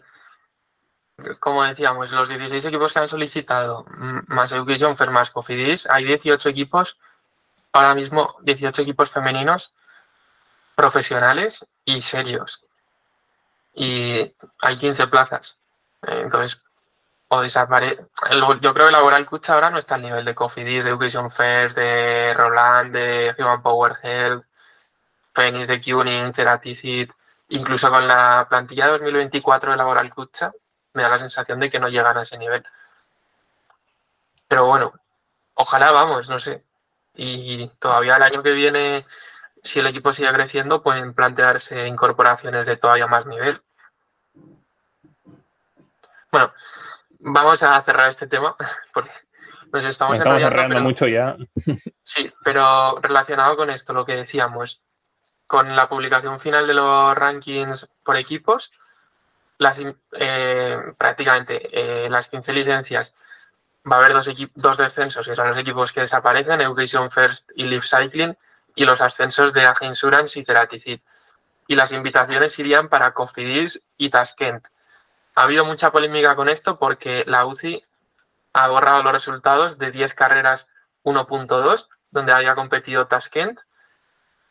[1.39, 3.85] como decíamos, los 16 equipos que han solicitado,
[4.27, 6.97] más Education Fair, más Cofidis, hay 18 equipos,
[7.71, 9.73] ahora mismo 18 equipos femeninos
[10.75, 12.63] profesionales y serios.
[13.73, 15.57] Y hay 15 plazas.
[16.03, 16.61] Entonces,
[17.29, 18.05] o desaparece.
[18.61, 21.77] Yo creo que Laboral Cucha ahora no está al nivel de Cofidis, de Education First,
[21.77, 24.45] de Roland, de Human Power Health,
[25.33, 27.09] Penis de Cuning, Ceraticid,
[27.49, 30.51] incluso con la plantilla 2024 de Laboral Cucha
[30.97, 32.65] me da la sensación de que no llegan a ese nivel.
[34.47, 34.93] Pero bueno,
[35.53, 36.63] ojalá vamos, no sé.
[37.13, 39.05] Y todavía el año que viene,
[39.61, 43.61] si el equipo sigue creciendo, pueden plantearse incorporaciones de todavía más nivel.
[46.31, 46.51] Bueno,
[47.19, 48.55] vamos a cerrar este tema
[48.93, 49.11] porque
[49.71, 51.37] nos estamos, estamos mucho ya.
[52.03, 54.81] Sí, pero relacionado con esto, lo que decíamos,
[55.45, 58.71] con la publicación final de los rankings por equipos,
[59.57, 59.81] las,
[60.13, 63.13] eh, prácticamente eh, las 15 licencias
[63.89, 67.63] va a haber dos, dos descensos, que son los equipos que desaparecen, Education First y
[67.63, 68.37] Live Cycling,
[68.75, 70.99] y los ascensos de Age Insurance y Ceraticid.
[71.67, 74.67] Y las invitaciones irían para Cofidis y Taskent.
[75.35, 77.83] Ha habido mucha polémica con esto porque la UCI
[78.53, 80.67] ha borrado los resultados de 10 carreras
[81.03, 83.61] 1.2, donde había competido Taskent,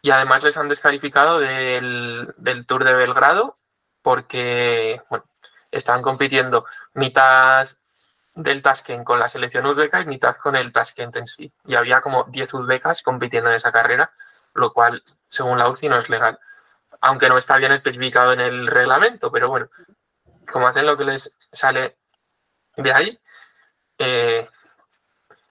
[0.03, 3.59] y además les han descalificado del, del Tour de Belgrado
[4.07, 5.25] porque bueno,
[5.69, 6.65] estaban compitiendo
[6.95, 7.67] mitad
[8.37, 11.53] del Tashkent con la selección uzbeca y mitad con el Tashkent en sí.
[11.65, 14.13] Y había como 10 uzbecas compitiendo en esa carrera,
[14.55, 16.39] lo cual, según la UCI, no es legal.
[17.01, 19.71] Aunque no está bien especificado en el reglamento, pero bueno,
[20.53, 21.99] como hacen lo que les sale
[22.77, 23.21] de ahí,
[23.99, 24.49] eh,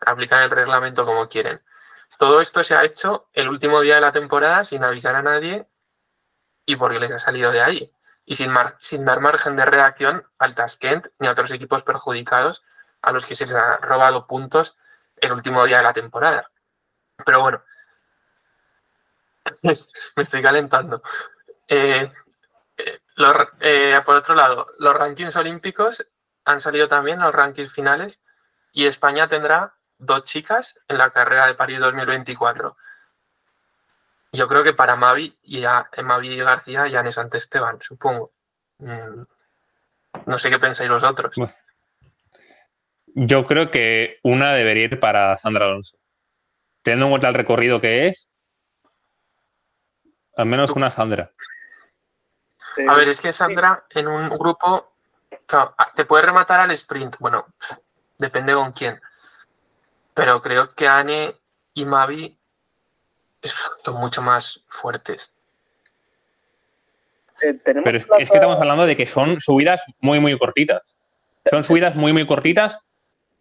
[0.06, 1.62] aplican el reglamento como quieren.
[2.18, 5.68] Todo esto se ha hecho el último día de la temporada sin avisar a nadie
[6.66, 7.95] y porque les ha salido de ahí
[8.26, 12.64] y sin, sin dar margen de reacción al Tashkent ni a otros equipos perjudicados
[13.02, 14.78] a los que se les ha robado puntos
[15.18, 16.50] el último día de la temporada.
[17.24, 17.64] Pero bueno,
[19.62, 21.02] me estoy calentando.
[21.68, 22.12] Eh,
[22.78, 23.00] eh,
[23.62, 26.06] eh, por otro lado, los rankings olímpicos
[26.46, 28.24] han salido también, los rankings finales,
[28.72, 32.76] y España tendrá dos chicas en la carrera de París 2024.
[34.36, 38.34] Yo creo que para Mavi y a Mavi García y Anes Ante Esteban, supongo.
[38.80, 39.24] Mm,
[40.26, 41.36] no sé qué pensáis vosotros.
[43.08, 45.98] Yo creo que una debería ir para Sandra Alonso.
[46.84, 48.30] Teniendo en cuenta el recorrido que es,
[50.36, 51.32] Al menos una Sandra.
[52.78, 54.98] Eh, A ver, es que Sandra en un grupo
[55.46, 57.16] claro, te puede rematar al sprint.
[57.20, 57.46] Bueno,
[58.18, 59.00] depende con quién.
[60.14, 61.40] Pero creo que Ane
[61.74, 62.38] y Mavi
[63.78, 65.32] son mucho más fuertes.
[67.42, 70.98] eh, Pero es, es plaza- que estamos hablando de que son subidas muy, muy cortitas.
[71.50, 72.80] Son subidas muy, muy cortitas.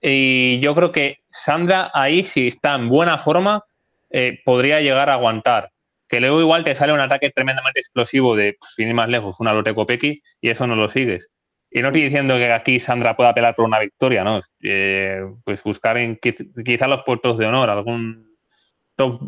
[0.01, 3.65] Y yo creo que Sandra ahí, si está en buena forma,
[4.11, 5.71] eh, podría llegar a aguantar.
[6.09, 9.41] Que luego igual te sale un ataque tremendamente explosivo de, pues, sin ir más lejos,
[9.41, 11.29] una Lotte Kopecky y eso no lo sigues.
[11.71, 14.39] Y no estoy diciendo que aquí Sandra pueda pelear por una victoria, ¿no?
[14.63, 18.34] Eh, pues buscar en quiz- quizá los puestos de honor, algún
[18.97, 19.21] top,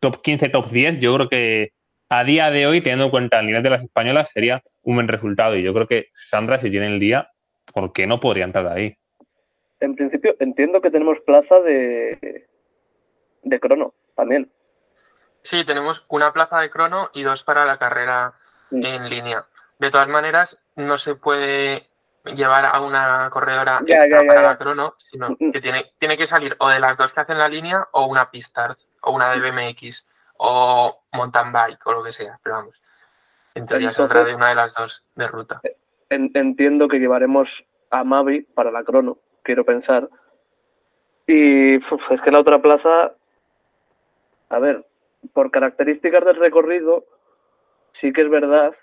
[0.00, 1.72] top 15, top 10, yo creo que
[2.08, 5.08] a día de hoy, teniendo en cuenta el nivel de las españolas, sería un buen
[5.08, 5.56] resultado.
[5.56, 7.30] Y yo creo que Sandra, si tiene el día,
[7.72, 8.96] ¿por qué no podría entrar ahí?
[9.78, 12.48] En principio, entiendo que tenemos plaza de,
[13.42, 14.50] de crono también.
[15.42, 18.34] Sí, tenemos una plaza de crono y dos para la carrera
[18.70, 19.46] en línea.
[19.78, 21.89] De todas maneras, no se puede
[22.24, 25.50] llevar a una corredora Ya, extra ya, ya, para la crono, sino Mm.
[25.50, 28.30] que tiene, tiene que salir o de las dos que hacen la línea o una
[28.30, 30.06] pistard o una de BMX
[30.36, 32.38] o mountain bike o lo que sea.
[32.42, 32.80] Pero vamos,
[33.54, 35.60] en teoría Entonces- saldrá de una de las dos de ruta.
[36.10, 37.48] En- entiendo que llevaremos
[37.90, 40.08] a Mavi para la crono, quiero pensar.
[41.26, 43.12] Y uf, es que la otra plaza,
[44.48, 44.86] a ver,
[45.32, 47.04] por características del recorrido,
[48.00, 48.74] sí que es verdad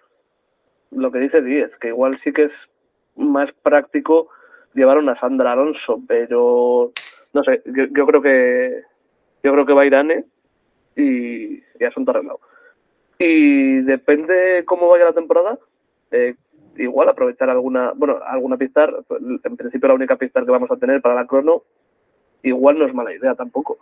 [0.92, 2.52] lo que dice Díez, que igual sí que es
[3.18, 4.30] más práctico
[4.74, 6.92] llevar a una Sandra Alonso, pero
[7.34, 8.84] no sé, yo, yo creo que
[9.44, 10.26] yo creo que va a ir Ane
[10.96, 12.40] y, y asunto arreglado.
[13.20, 15.58] Y depende cómo vaya la temporada,
[16.12, 16.36] eh,
[16.76, 18.88] igual aprovechar alguna, bueno, alguna pista,
[19.44, 21.64] en principio la única pista que vamos a tener para la crono,
[22.44, 23.78] igual no es mala idea tampoco.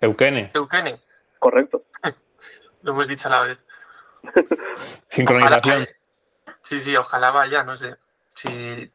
[0.00, 1.00] Eukene, Eukene,
[1.38, 1.84] Correcto.
[2.82, 3.64] lo hemos dicho a la vez.
[5.08, 5.82] sincronización.
[5.82, 5.88] Ojalá-
[6.62, 7.96] sí, sí, ojalá vaya, no sé.
[8.34, 8.92] Sí.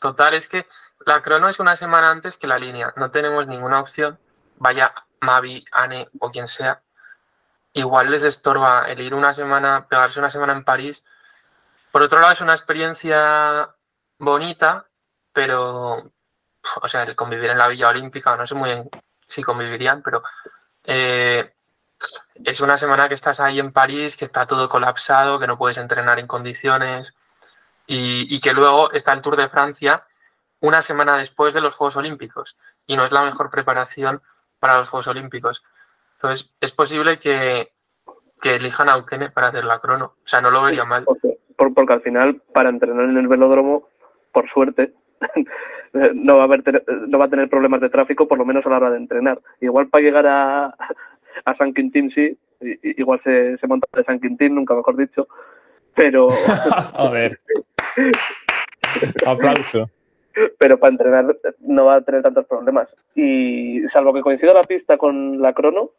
[0.00, 0.66] Total, es que
[1.06, 2.92] la crono es una semana antes que la línea.
[2.96, 4.18] No tenemos ninguna opción.
[4.56, 6.82] Vaya Mavi, Ane o quien sea.
[7.72, 11.04] Igual les estorba el ir una semana, pegarse una semana en París.
[11.92, 13.74] Por otro lado, es una experiencia
[14.18, 14.86] bonita,
[15.32, 16.12] pero,
[16.82, 18.90] o sea, el convivir en la Villa Olímpica, no sé muy bien
[19.26, 20.22] si convivirían, pero
[20.84, 21.54] eh,
[22.44, 25.78] es una semana que estás ahí en París, que está todo colapsado, que no puedes
[25.78, 27.14] entrenar en condiciones
[27.86, 30.04] y, y que luego está el Tour de Francia
[30.60, 32.56] una semana después de los Juegos Olímpicos
[32.86, 34.22] y no es la mejor preparación
[34.58, 35.62] para los Juegos Olímpicos.
[36.14, 37.72] Entonces, es posible que,
[38.42, 40.14] que elijan a Eukene para hacer la crono.
[40.22, 41.04] O sea, no lo vería mal.
[41.04, 43.88] Porque, por- porque al final, para entrenar en el velódromo,
[44.32, 44.94] por suerte,
[45.92, 48.66] no va, a haber, te- no va a tener problemas de tráfico, por lo menos
[48.66, 49.40] a la hora de entrenar.
[49.60, 50.74] Igual para llegar a,
[51.44, 52.36] a San Quintín sí,
[52.82, 55.28] igual se, se monta de San Quintín, nunca mejor dicho,
[55.94, 56.28] pero,
[56.94, 57.38] A ver.
[59.26, 59.90] Aplauso.
[60.58, 62.88] pero para entrenar no va a tener tantos problemas.
[63.14, 65.90] Y salvo que coincida la pista con la crono,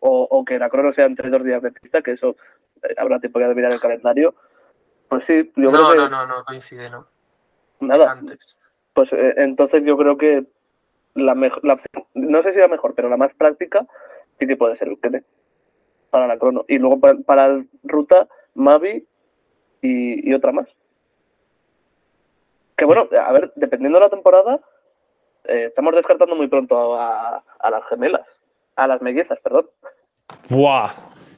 [0.00, 2.36] o, o que la crono sea entre dos días de pista, que eso
[2.82, 4.34] eh, habrá tiempo ya de mirar el calendario,
[5.08, 7.06] pues sí, yo creo No, que no, no, no coincide, no.
[7.80, 8.56] Es nada, antes.
[8.92, 10.44] pues eh, entonces yo creo que
[11.14, 13.86] la mejor, la opción- no sé si la mejor, pero la más práctica
[14.38, 15.22] sí que puede ser Ukene
[16.10, 16.64] para la crono.
[16.68, 19.06] Y luego para, para el ruta, Mavi
[19.82, 20.68] y, y otra más.
[22.76, 24.60] Que bueno, a ver, dependiendo de la temporada,
[25.44, 28.26] eh, estamos descartando muy pronto a, a las gemelas,
[28.76, 29.68] a las mellizas, perdón.
[30.48, 30.92] Buah.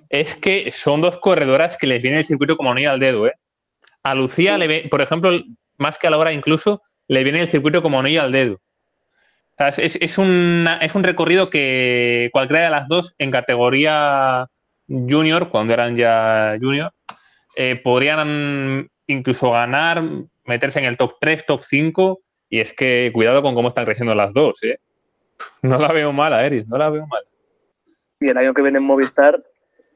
[0.08, 3.34] Es que son dos corredoras que les viene el circuito como anillo al dedo, ¿eh?
[4.04, 5.30] A Lucía, le ve- por ejemplo,
[5.78, 8.60] más que a Laura incluso, le viene el circuito como anillo al dedo.
[9.58, 14.46] Es, es- una- es un recorrido que cualquiera de las dos en categoría
[14.88, 16.92] junior, cuando eran ya junior,
[17.56, 20.02] eh, podrían incluso ganar,
[20.44, 24.14] meterse en el top 3, top 5, y es que cuidado con cómo están creciendo
[24.14, 24.78] las dos, ¿eh?
[25.62, 27.22] No la veo mala, Eris, no la veo mal.
[28.20, 29.42] Y el año que viene en Movistar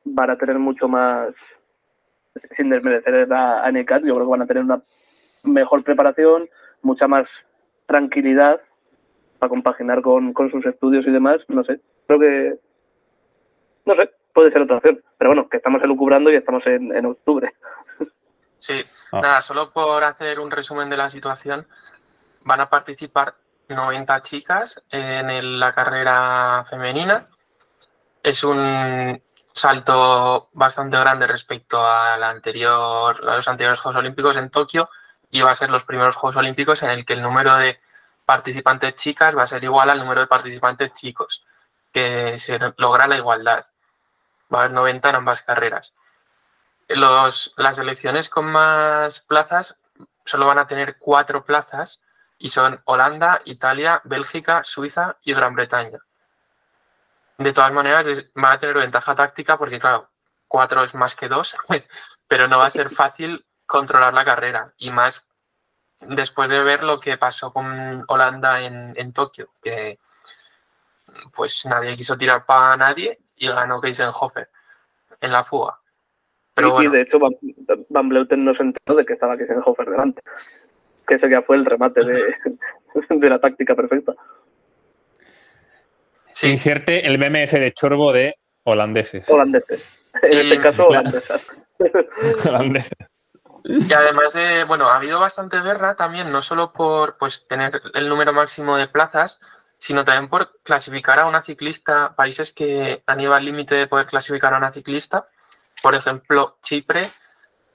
[0.04, 1.28] van a tener mucho más,
[2.56, 4.82] sin desmerecer a, a Necat, yo creo que van a tener una
[5.42, 6.48] mejor preparación,
[6.82, 7.26] mucha más
[7.86, 8.60] tranquilidad
[9.40, 11.38] para compaginar con, con sus estudios y demás.
[11.48, 12.54] No sé, creo que,
[13.86, 15.02] no sé, puede ser otra opción.
[15.18, 17.52] Pero bueno, que estamos elucubrando y estamos en, en octubre.
[18.62, 18.74] Sí,
[19.10, 19.20] Ah.
[19.22, 21.66] nada, solo por hacer un resumen de la situación,
[22.44, 23.34] van a participar
[23.70, 27.26] 90 chicas en el- la carrera femenina.
[28.22, 29.18] Es un
[29.54, 34.90] salto bastante grande respecto a, la anterior, a los anteriores Juegos Olímpicos en Tokio
[35.30, 37.78] y va a ser los primeros Juegos Olímpicos en el que el número de
[38.30, 41.44] participantes chicas va a ser igual al número de participantes chicos,
[41.92, 43.64] que se logra la igualdad.
[44.54, 45.96] va a haber 90 en ambas carreras.
[46.86, 49.74] Los, las selecciones con más plazas
[50.24, 52.02] solo van a tener cuatro plazas
[52.38, 55.98] y son Holanda, Italia, Bélgica, Suiza y Gran Bretaña.
[57.36, 58.06] De todas maneras,
[58.36, 60.08] va a tener ventaja táctica porque, claro,
[60.46, 61.56] cuatro es más que dos,
[62.28, 65.26] pero no va a ser fácil controlar la carrera y más
[66.08, 69.98] después de ver lo que pasó con Holanda en, en Tokio, que
[71.34, 74.48] pues nadie quiso tirar para nadie y ganó Keisenhofer
[75.20, 75.78] en la fuga.
[76.54, 77.32] Pero y, de hecho Van,
[77.88, 80.22] Van, Bleuten no se enteró de que estaba Keisenhofer delante,
[81.06, 82.34] que ese ya fue el remate de,
[83.10, 84.14] de la táctica perfecta.
[86.32, 86.48] Sí.
[86.48, 89.28] Insierte el BMS de chorbo de holandeses.
[89.28, 90.10] Holandeses.
[90.22, 91.62] En este caso, holandeses.
[92.46, 93.09] holandeses.
[93.64, 98.08] Y además de, bueno, ha habido bastante guerra también, no solo por pues, tener el
[98.08, 99.40] número máximo de plazas,
[99.78, 104.06] sino también por clasificar a una ciclista, países que han ido al límite de poder
[104.06, 105.26] clasificar a una ciclista.
[105.82, 107.02] Por ejemplo, Chipre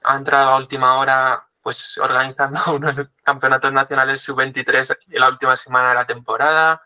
[0.04, 5.88] ha entrado a última hora pues organizando unos campeonatos nacionales sub-23 en la última semana
[5.88, 6.82] de la temporada.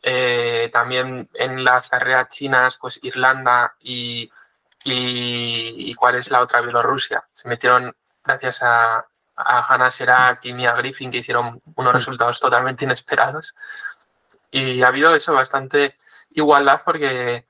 [0.00, 4.30] Eh, también en las carreras chinas, pues Irlanda y,
[4.84, 7.26] y, y, cuál es la otra, Bielorrusia.
[7.34, 7.92] Se metieron
[8.28, 9.06] gracias a,
[9.36, 13.54] a Hannah Serak y Mia Griffin, que hicieron unos resultados totalmente inesperados.
[14.50, 15.96] Y ha habido eso, bastante
[16.32, 17.46] igualdad porque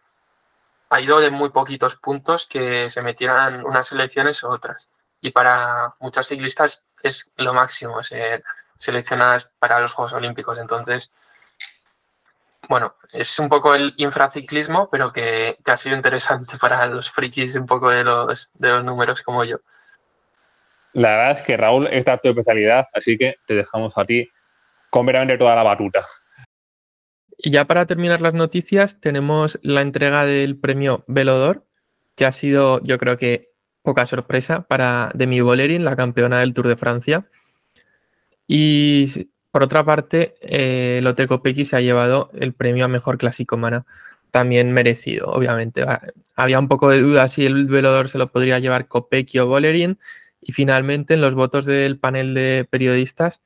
[0.91, 4.89] ha ido de muy poquitos puntos que se metieran unas selecciones u otras.
[5.21, 8.45] Y para muchas ciclistas es lo máximo ser
[8.77, 10.59] seleccionadas para los Juegos Olímpicos.
[10.59, 11.13] Entonces,
[12.69, 17.57] bueno, es un poco el infraciclismo, pero que, que ha sido interesante para los frikis
[17.57, 19.59] un poco de los, de los números como yo.
[20.93, 24.29] La verdad es que Raúl esta es tu especialidad, así que te dejamos a ti
[24.91, 26.05] con veramente toda la batuta.
[27.37, 31.65] Y ya para terminar las noticias, tenemos la entrega del premio Velodor,
[32.17, 33.49] que ha sido, yo creo que,
[33.83, 37.27] poca sorpresa para Demi Bolerín, la campeona del Tour de Francia.
[38.47, 43.57] Y por otra parte, eh, Lotte Kopecky se ha llevado el premio a mejor clásico
[43.57, 43.87] mana,
[44.31, 45.87] también merecido, obviamente.
[46.37, 49.99] Había un poco de duda si el Velodor se lo podría llevar Kopecky o Bolerín,
[50.41, 53.43] y finalmente, en los votos del panel de periodistas,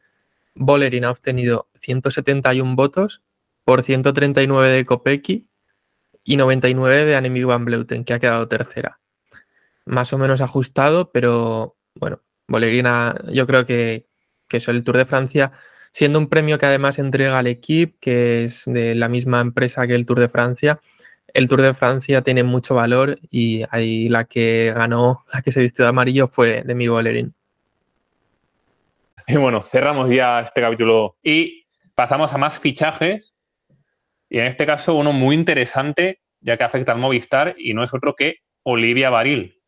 [0.55, 3.23] Bolerín ha obtenido 171 votos
[3.65, 5.49] por 139 de Kopecky
[6.25, 9.01] y 99 de Annemiek van Bleuten, que ha quedado tercera.
[9.85, 12.87] Más o menos ajustado, pero bueno, Bolerín
[13.33, 14.07] yo creo que,
[14.49, 15.53] que es el Tour de Francia,
[15.91, 19.95] siendo un premio que además entrega al equipo, que es de la misma empresa que
[19.95, 20.81] el Tour de Francia,
[21.35, 25.61] el Tour de Francia tiene mucho valor y ahí la que ganó, la que se
[25.61, 27.35] vistió de amarillo fue Demi Bolerín.
[29.27, 33.35] Y bueno, cerramos ya este capítulo y pasamos a más fichajes.
[34.29, 37.95] Y en este caso uno muy interesante, ya que afecta al Movistar y no es
[37.95, 39.61] otro que Olivia Baril,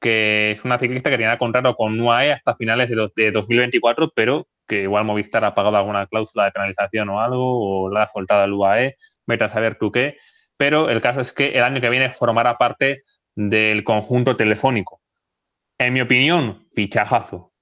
[0.00, 4.82] que es una ciclista que tenía contrato con UAE hasta finales de 2024, pero que
[4.82, 8.52] igual Movistar ha pagado alguna cláusula de penalización o algo, o la ha soltado al
[8.52, 8.96] UAE,
[9.26, 10.16] vete a saber tú qué
[10.56, 13.02] pero el caso es que el año que viene formará parte
[13.34, 15.00] del conjunto telefónico.
[15.78, 17.52] En mi opinión, fichajazo.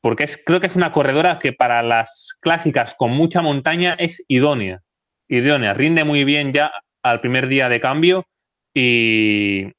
[0.00, 4.22] Porque es, creo que es una corredora que para las clásicas con mucha montaña es
[4.28, 4.80] idónea.
[5.28, 6.72] Idónea, rinde muy bien ya
[7.02, 8.26] al primer día de cambio
[8.74, 9.72] y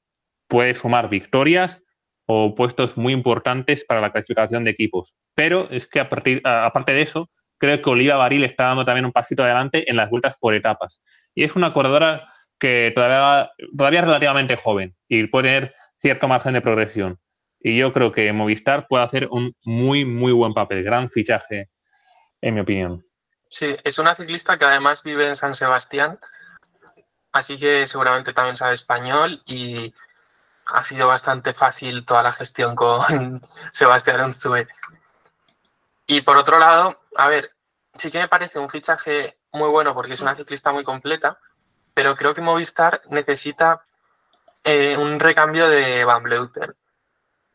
[0.48, 1.82] puede sumar victorias
[2.28, 5.16] o puestos muy importantes para la clasificación de equipos.
[5.34, 9.06] Pero es que a partir, aparte de eso, creo que Oliva Baril está dando también
[9.06, 11.02] un pasito adelante en las vueltas por etapas.
[11.34, 12.28] Y es una corredora
[12.62, 17.20] que todavía, todavía es relativamente joven y puede tener cierto margen de progresión.
[17.60, 21.72] Y yo creo que Movistar puede hacer un muy, muy buen papel, gran fichaje,
[22.40, 23.04] en mi opinión.
[23.50, 26.20] Sí, es una ciclista que además vive en San Sebastián,
[27.32, 29.94] así que seguramente también sabe español y
[30.68, 33.42] ha sido bastante fácil toda la gestión con
[33.72, 34.68] Sebastián Unzue.
[36.06, 37.56] Y por otro lado, a ver,
[37.96, 41.40] sí que me parece un fichaje muy bueno porque es una ciclista muy completa,
[42.02, 43.86] pero creo que Movistar necesita
[44.64, 46.76] eh, un recambio de Van Bleuten.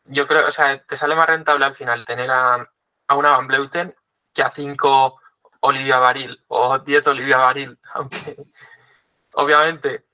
[0.05, 2.65] Yo creo, o sea, te sale más rentable al final tener a,
[3.13, 3.93] una Van Bleuten
[4.33, 5.19] que a cinco
[5.59, 8.37] Olivia Baril o diez Olivia Baril, aunque
[9.33, 10.05] obviamente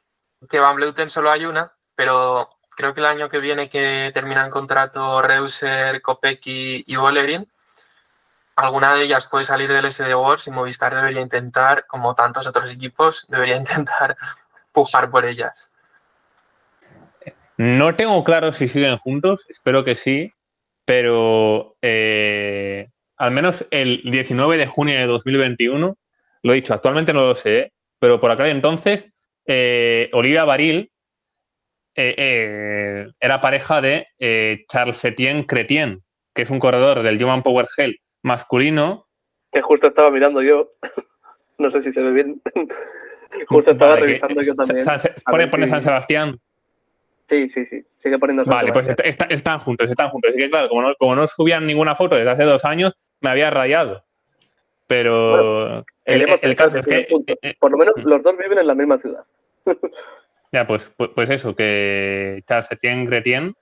[0.49, 4.49] que Van Bleuten solo hay una, pero creo que el año que viene que terminan
[4.49, 7.52] contrato Reuser, Kopecky y Bolerín,
[8.55, 12.71] alguna de ellas puede salir del SD Wars y Movistar debería intentar, como tantos otros
[12.71, 14.15] equipos, debería intentar
[14.71, 15.71] pujar por ellas.
[17.57, 20.33] No tengo claro si siguen juntos, espero que sí,
[20.85, 25.97] pero eh, al menos el 19 de junio de 2021,
[26.41, 29.07] lo he dicho, actualmente no lo sé, pero por acá entonces,
[29.45, 30.91] eh, Olivia Baril
[31.95, 37.43] eh, eh, era pareja de eh, Charles Etienne Cretien, que es un corredor del Human
[37.43, 39.05] Power Hell masculino.
[39.51, 40.71] Que justo estaba mirando yo.
[41.59, 42.41] no sé si se ve bien.
[43.47, 44.83] justo estaba Vale, que- revisando yo también.
[44.83, 46.39] San- pone, pone San Sebastián.
[47.29, 47.83] Sí, sí, sí.
[48.01, 49.09] Sigue poniendo San Vale, pues Sebastián.
[49.09, 50.29] está- están juntos, están juntos.
[50.29, 53.29] Así que claro, como no, como no subían ninguna foto desde hace dos años, me
[53.29, 54.03] había rayado.
[54.87, 57.07] Pero el, caso es que eh,
[57.41, 58.07] eh, Por lo menos Mm.
[58.07, 59.23] los dos viven en la misma ciudad.
[60.51, 63.55] Ya, pues, pues, pues eso, que Charles Etienne Gretien,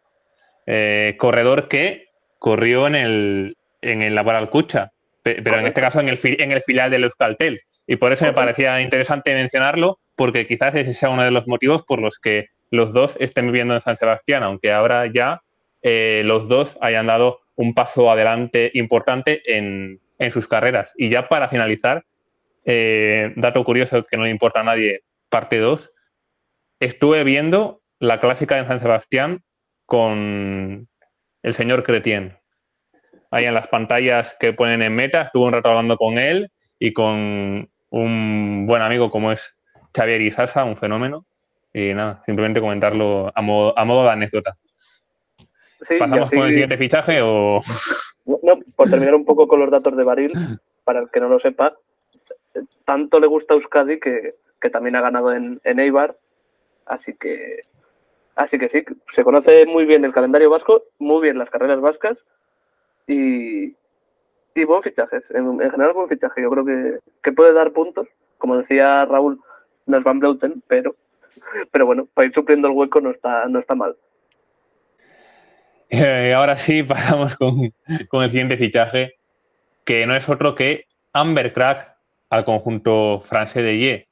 [0.66, 2.09] eh, corredor que
[2.39, 4.91] corrió en el, en el Laboral Cucha,
[5.23, 7.61] pe- pero en este caso en el, en el filial del Euskaltel.
[7.88, 11.84] Y por eso me parecía interesante mencionarlo, porque quizás ese sea uno de los motivos
[11.84, 15.41] por los que los dos estén viviendo en San Sebastián, aunque ahora ya
[15.82, 20.93] eh, los dos hayan dado un paso adelante importante en, en sus carreras.
[20.95, 22.05] Y ya para finalizar,
[22.65, 25.91] eh, dato curioso que no le importa a nadie, parte 2,
[26.79, 29.43] estuve viendo la clásica de San Sebastián
[29.86, 30.88] con
[31.43, 32.38] el señor Cretien.
[33.32, 36.91] Ahí en las pantallas que ponen en meta, estuve un rato hablando con él y
[36.91, 39.55] con un buen amigo como es
[39.95, 41.25] Xavier Isasa, un fenómeno.
[41.73, 44.57] Y nada, simplemente comentarlo a modo, a modo de anécdota.
[45.88, 47.61] Sí, ¿Pasamos así- con el siguiente fichaje o...?
[48.25, 50.34] No, por terminar un poco con los datos de Baril,
[50.84, 51.73] para el que no lo sepa,
[52.86, 56.17] tanto le gusta a Euskadi que, que también ha ganado en, en Eibar,
[56.86, 57.61] así que
[58.36, 58.84] así que sí,
[59.15, 62.17] se conoce muy bien el calendario vasco, muy bien las carreras vascas
[63.08, 63.76] y,
[64.56, 68.08] y buen fichaje, en, en general buen fichaje, yo creo que, que puede dar puntos,
[68.38, 69.39] como decía Raúl,
[69.86, 70.95] no es Van Bleuten, pero
[71.72, 73.95] pero bueno, para ir supliendo el hueco no está, no está mal.
[75.89, 77.74] Eh, ahora sí, pasamos con,
[78.10, 79.16] con el siguiente fichaje,
[79.84, 81.95] que no es otro que Amber Crack
[82.30, 84.08] al conjunto francés de Ye.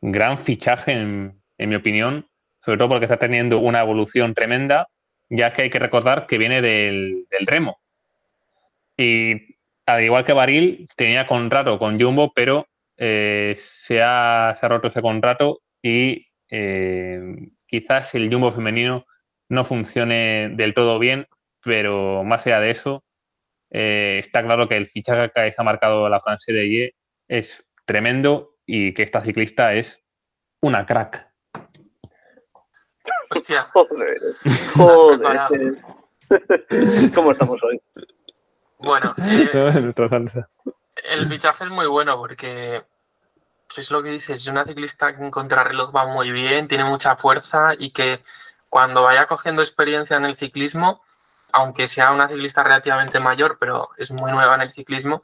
[0.00, 2.26] Gran fichaje, en, en mi opinión,
[2.60, 4.88] sobre todo porque está teniendo una evolución tremenda,
[5.28, 7.78] ya que hay que recordar que viene del, del remo.
[8.96, 12.66] Y al igual que Baril, tenía contrato con Jumbo, pero
[12.96, 17.20] eh, se, ha, se ha roto ese contrato y eh,
[17.66, 19.04] quizás el Jumbo femenino
[19.48, 21.26] no funcione del todo bien,
[21.62, 23.04] pero más allá de eso,
[23.70, 26.94] eh, está claro que el fichaje que ha marcado la France de Ye
[27.28, 30.02] es tremendo y que esta ciclista es
[30.60, 31.28] una crack.
[33.30, 34.18] Hostia, Joder,
[34.74, 35.76] joder.
[37.14, 37.80] ¿Cómo estamos hoy?
[38.86, 39.92] Bueno, eh,
[41.04, 42.84] el fichaje es muy bueno porque
[43.76, 47.16] es lo que dices, es una ciclista que en contrarreloj va muy bien, tiene mucha
[47.16, 48.22] fuerza y que
[48.70, 51.02] cuando vaya cogiendo experiencia en el ciclismo,
[51.52, 55.22] aunque sea una ciclista relativamente mayor, pero es muy nueva en el ciclismo,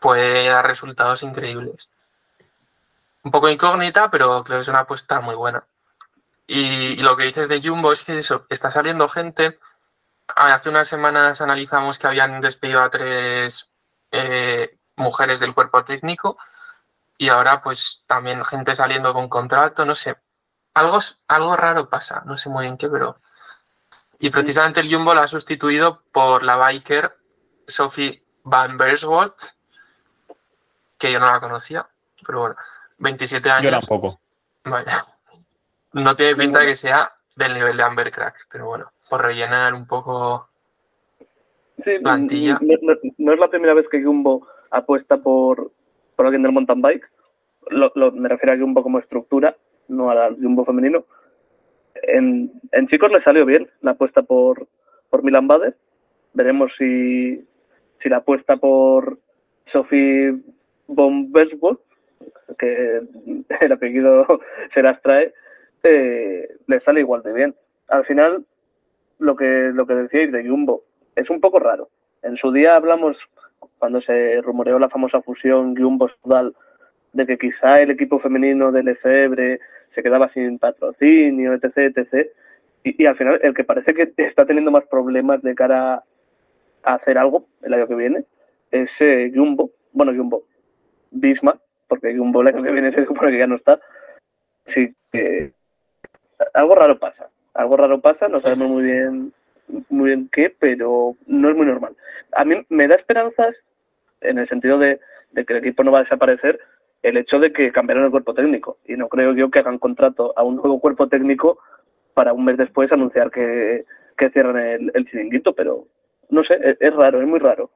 [0.00, 1.90] puede dar resultados increíbles.
[3.22, 5.64] Un poco incógnita, pero creo que es una apuesta muy buena.
[6.46, 9.58] Y, y lo que dices de Jumbo es que eso, está saliendo gente.
[10.28, 13.68] Hace unas semanas analizamos que habían despedido a tres
[14.10, 16.38] eh, mujeres del cuerpo técnico
[17.18, 20.16] y ahora pues también gente saliendo con contrato, no sé.
[20.74, 20.98] Algo,
[21.28, 23.18] algo raro pasa, no sé muy bien qué, pero...
[24.18, 27.12] Y precisamente el Jumbo la ha sustituido por la biker
[27.66, 29.50] Sophie Van Bersworth,
[30.98, 31.86] que yo no la conocía,
[32.24, 32.56] pero bueno,
[32.98, 33.72] 27 Yo años.
[33.72, 34.20] tampoco.
[34.64, 35.04] Vaya.
[35.92, 39.74] No tiene pinta de que sea del nivel de Amber Crack, pero bueno, por rellenar
[39.74, 40.48] un poco.
[41.84, 42.58] Sí, Plantilla.
[42.62, 45.70] No, no- no es la primera vez que Jumbo apuesta por,
[46.16, 47.06] por alguien del mountain bike.
[47.68, 49.54] Lo, lo- me refiero a Jumbo como estructura,
[49.88, 51.04] no al Jumbo femenino.
[52.04, 54.66] En, en chicos le salió bien la apuesta por,
[55.10, 55.76] por Milan Bader.
[56.32, 57.46] Veremos si,
[58.02, 59.18] si la apuesta por
[59.70, 60.40] Sophie
[60.86, 61.80] von Bersworth,
[62.56, 63.02] que
[63.60, 64.26] el apellido
[64.74, 65.34] se las trae,
[65.82, 67.54] eh, le sale igual de bien.
[67.88, 68.46] Al final,
[69.22, 70.82] lo que, lo que decíais de Jumbo,
[71.14, 71.88] es un poco raro.
[72.22, 73.16] En su día hablamos,
[73.78, 76.54] cuando se rumoreó la famosa fusión Jumbo-Sudal,
[77.12, 79.60] de que quizá el equipo femenino del Lefebvre
[79.94, 81.96] se quedaba sin patrocinio, etc.
[81.96, 82.28] etc.
[82.84, 86.02] Y, al final, el que parece que está teniendo más problemas de cara
[86.82, 88.24] a hacer algo el año que viene
[88.70, 89.70] es eh, Jumbo.
[89.92, 90.44] Bueno, Jumbo.
[91.10, 93.78] Bismarck, porque Jumbo el año que viene se supone que ya no está.
[94.66, 95.52] Sí, que
[96.54, 97.28] algo raro pasa.
[97.54, 98.44] Algo raro pasa, no Sí.
[98.44, 99.32] sabemos muy bien
[99.88, 101.96] muy bien qué, pero no es muy normal.
[102.32, 103.54] A mí me da esperanzas
[104.20, 105.00] en el sentido de,
[105.30, 106.60] de que el equipo no va a desaparecer
[107.02, 108.78] el hecho de que cambiaron el cuerpo técnico.
[108.84, 111.58] Y no creo yo que hagan contrato a un nuevo cuerpo técnico
[112.14, 113.84] para un mes después anunciar que,
[114.18, 115.86] que cierran el, el chiringuito, pero
[116.28, 117.70] no sé, es, es raro, es muy raro.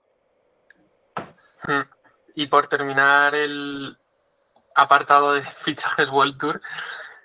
[1.63, 1.83] Hmm.
[2.35, 3.97] Y por terminar el
[4.75, 6.61] apartado de fichajes World Tour,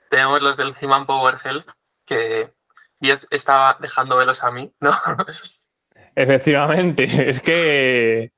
[0.10, 1.68] tenemos los del Human Power Health,
[2.12, 2.52] que
[3.00, 4.92] 10 estaba dejando velos a mí, ¿no?
[6.16, 8.32] Efectivamente, es que eh,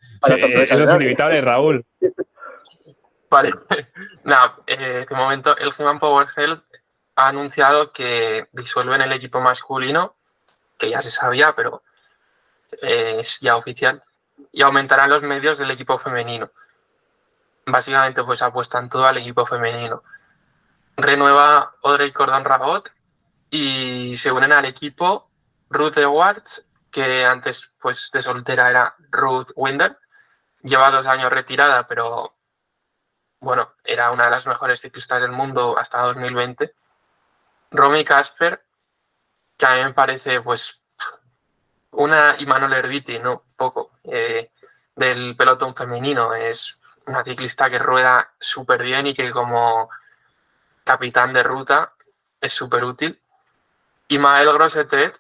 [0.69, 1.83] eso es inevitable, Raúl.
[3.31, 3.51] Vale,
[4.23, 6.63] nada, eh, de momento el Human Power Health
[7.15, 10.15] ha anunciado que disuelven el equipo masculino,
[10.77, 11.81] que ya se sabía, pero
[12.79, 14.03] eh, es ya oficial,
[14.51, 16.51] y aumentarán los medios del equipo femenino.
[17.65, 20.03] Básicamente, pues apuestan todo al equipo femenino.
[20.95, 22.91] Renueva Audrey Cordon Ragot
[23.53, 25.29] y se unen al equipo
[25.69, 29.99] Ruth Edwards, que antes pues de soltera era Ruth Winder.
[30.63, 32.35] Lleva dos años retirada, pero
[33.39, 36.73] bueno, era una de las mejores ciclistas del mundo hasta 2020.
[37.69, 38.65] Romy Casper,
[39.55, 40.81] que a mí me parece pues
[41.91, 43.43] una Imanol Herbiti, ¿no?
[43.55, 44.51] Poco, eh,
[44.95, 46.33] del pelotón femenino.
[46.33, 46.75] Es
[47.05, 49.91] una ciclista que rueda súper bien y que como
[50.83, 51.93] capitán de ruta
[52.41, 53.22] es súper útil.
[54.17, 55.19] Mael Grossetet,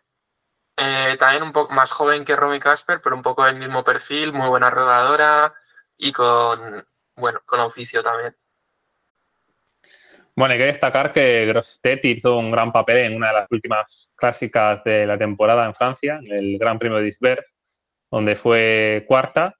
[0.77, 4.33] eh, también un poco más joven que Romy Casper, pero un poco del mismo perfil,
[4.33, 5.53] muy buena rodadora
[5.97, 6.85] y con,
[7.15, 8.35] bueno, con oficio también.
[10.35, 14.09] Bueno, hay que destacar que Grossetet hizo un gran papel en una de las últimas
[14.15, 17.45] clásicas de la temporada en Francia, en el Gran Premio de Isberg,
[18.09, 19.55] donde fue cuarta,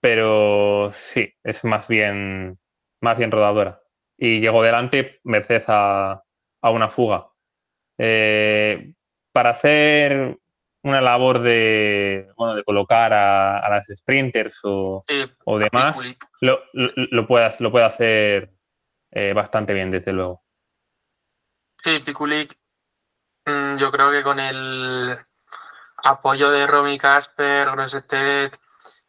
[0.00, 2.58] pero sí, es más bien,
[3.00, 3.80] más bien rodadora.
[4.16, 6.22] Y llegó delante merced a,
[6.62, 7.28] una fuga.
[7.98, 8.92] Eh,
[9.32, 10.38] para hacer
[10.82, 15.02] una labor de, bueno, de colocar a, las sprinters o,
[15.58, 15.98] demás,
[16.40, 18.52] lo, lo, puede, lo puede hacer
[19.10, 20.42] eh, bastante bien, desde luego.
[21.82, 22.56] Sí, Pikulik,
[23.44, 25.18] mm, yo creo que con el
[26.04, 28.58] apoyo de Romy Casper, Grossetet,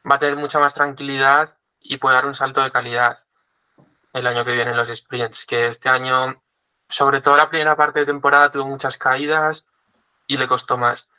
[0.10, 3.18] va a tener mucha más tranquilidad y puede dar un salto de calidad
[4.14, 6.42] el año que viene en los sprints, que este año,
[6.90, 9.66] sobre todo la primera parte de temporada, tuvo muchas caídas
[10.28, 11.10] y le costó más.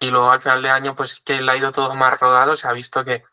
[0.00, 2.68] Y luego al final de año, pues que le ha ido todo más rodado, se
[2.68, 3.24] ha visto que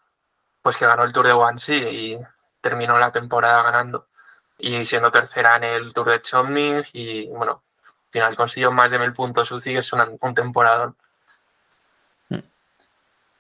[0.62, 2.20] pues que ganó el Tour de Wannsee y
[2.60, 4.08] terminó la temporada ganando
[4.58, 9.00] y siendo tercera en el Tour de Chomning y bueno, al final consiguió más de
[9.00, 10.94] mil puntos UCI, que es un temporada.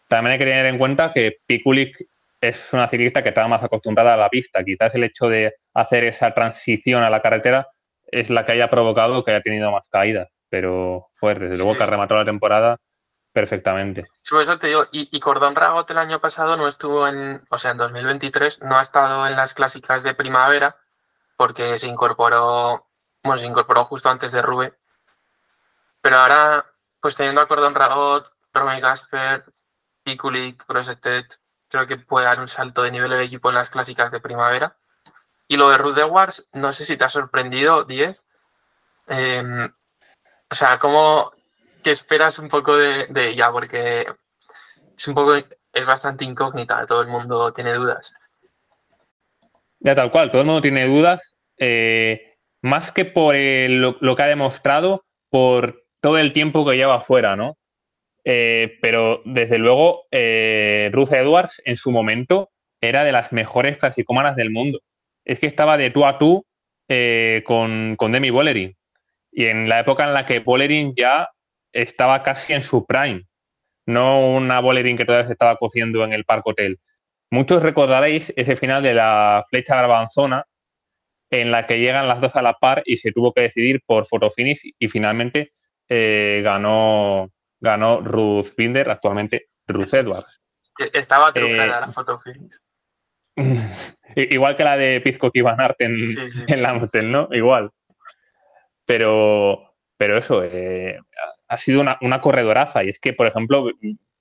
[0.07, 2.07] También hay que tener en cuenta que Pikulik
[2.41, 4.63] es una ciclista que estaba más acostumbrada a la pista.
[4.63, 7.67] Quizás el hecho de hacer esa transición a la carretera
[8.11, 10.29] es la que haya provocado que haya tenido más caídas.
[10.49, 12.77] Pero, pues, desde luego que ha rematado la temporada
[13.31, 14.07] perfectamente.
[14.21, 17.41] Sí, por eso te digo, y, y Cordón Ragot el año pasado no estuvo en,
[17.49, 20.77] o sea, en 2023 no ha estado en las clásicas de primavera,
[21.37, 22.89] porque se incorporó,
[23.23, 24.73] bueno, se incorporó justo antes de Rube.
[26.01, 26.65] Pero ahora,
[26.99, 29.45] pues teniendo a Cordón Ragot, Romy Gasper,
[30.03, 31.39] Pikulik, Grossetet,
[31.69, 34.78] creo que puede dar un salto de nivel el equipo en las clásicas de primavera.
[35.51, 38.23] Y lo de Ruth Edwards, no sé si te ha sorprendido, 10.
[39.07, 39.65] Em,
[40.47, 41.31] o sea, ¿cómo
[41.83, 43.51] qué esperas un poco de, ella?
[43.51, 44.05] Porque
[44.95, 48.13] es un poco, es bastante incógnita, todo el mundo tiene dudas.
[49.79, 54.27] Ya tal cual, todo el mundo tiene dudas, eh, más que por lo, que ha
[54.27, 57.57] demostrado, por todo el tiempo que lleva fuera, ¿no?
[58.23, 64.35] Eh, pero desde luego, eh, Ruth Edwards en su momento era de las mejores clasicomanas
[64.35, 64.81] del mundo.
[65.29, 66.45] Es que estaba de tú a tú
[67.45, 68.75] con, con, Demi Bollerin.
[69.31, 71.29] Y en la época en la que Bollerin ya
[71.71, 73.25] estaba casi en su prime,
[73.85, 76.79] no una Bollerin que todavía se estaba cociendo en el Park Hotel.
[77.31, 80.45] Muchos recordaréis ese final de la flecha garbanzona
[81.29, 84.07] en la que llegan las dos a la par y se tuvo que decidir por
[84.07, 85.51] fotofinish y finalmente
[85.87, 90.41] eh, ganó, ganó Ruth Binder, actualmente Ruth Edwards.
[90.79, 92.57] E-, estaba trucada eh, la fotofinish.
[94.15, 96.03] igual que la de Pizco y Van en,
[96.47, 96.73] en la
[97.03, 97.29] ¿no?
[97.31, 97.69] Igual.
[98.85, 100.99] Pero, pero eso, eh,
[101.47, 102.83] ha sido una, una, corredoraza.
[102.83, 103.69] Y es que, por ejemplo,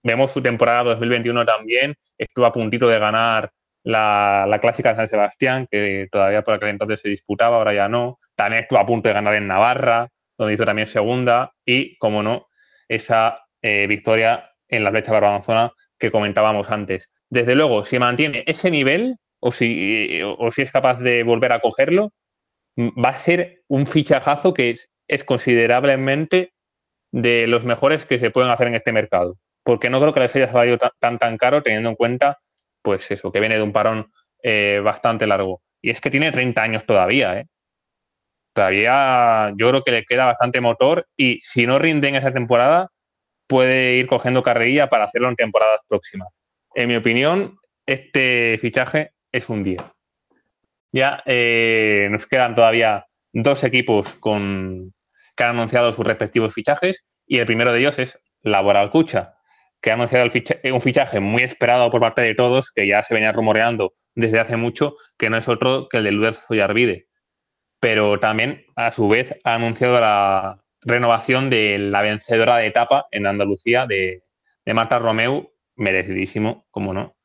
[0.03, 3.51] Vemos su temporada 2021 también, estuvo a puntito de ganar
[3.83, 8.19] la, clásica de San Sebastián, que todavía por aquel entonces se disputaba, ahora ya no.
[8.37, 12.47] También estuvo a punto de ganar en Navarra, donde hizo también segunda, y, como no,
[12.87, 17.11] esa eh, victoria en la flecha barbanzona que comentábamos antes.
[17.31, 21.61] Desde luego, si mantiene ese nivel, o si, o si es capaz de volver a
[21.61, 22.12] cogerlo,
[22.76, 26.53] va a ser un fichajazo que es, es considerablemente
[27.12, 29.37] de los mejores que se pueden hacer en este mercado
[29.68, 32.39] porque no creo que les haya salido tan, tan, caro teniendo en cuenta,
[32.81, 34.11] pues eso, que viene de un parón
[34.43, 35.61] eh, bastante largo.
[35.83, 37.45] Y es que tiene 30 años todavía, ¿eh?
[38.55, 42.89] Todavía yo creo que le queda bastante motor y si no rinde en esa temporada,
[43.47, 46.29] puede ir cogiendo carrerilla para hacerlo en temporadas próximas.
[46.75, 49.83] En mi opinión, este fichaje es un 10.
[50.93, 54.95] Ya eh, nos quedan todavía dos equipos con,
[55.37, 59.35] que han anunciado sus respectivos fichajes y el primero de ellos es Laboral Cucha,
[59.81, 60.29] que ha anunciado
[60.73, 64.57] un fichaje muy esperado por parte de todos, que ya se venía rumoreando desde hace
[64.57, 67.09] mucho, que no es otro que el de Luder Arvide.
[67.81, 73.27] Pero también, a su vez, ha anunciado la renovación de la vencedora de etapa en
[73.27, 74.25] Andalucía de,
[74.66, 77.16] Marta Romeu, merecidísimo, como no.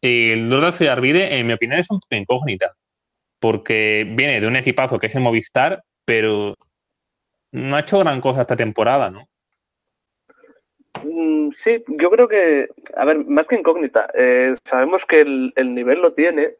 [0.00, 2.76] El Lourdes Arvide, en mi opinión, es un poco incógnita,
[3.40, 6.54] porque viene de un equipazo que es el Movistar, pero
[7.52, 9.28] no ha hecho gran cosa esta temporada, ¿no?
[11.04, 16.00] Mm, sí, yo creo que, a ver, más que incógnita, eh, sabemos que el, nivel
[16.00, 16.54] lo tiene,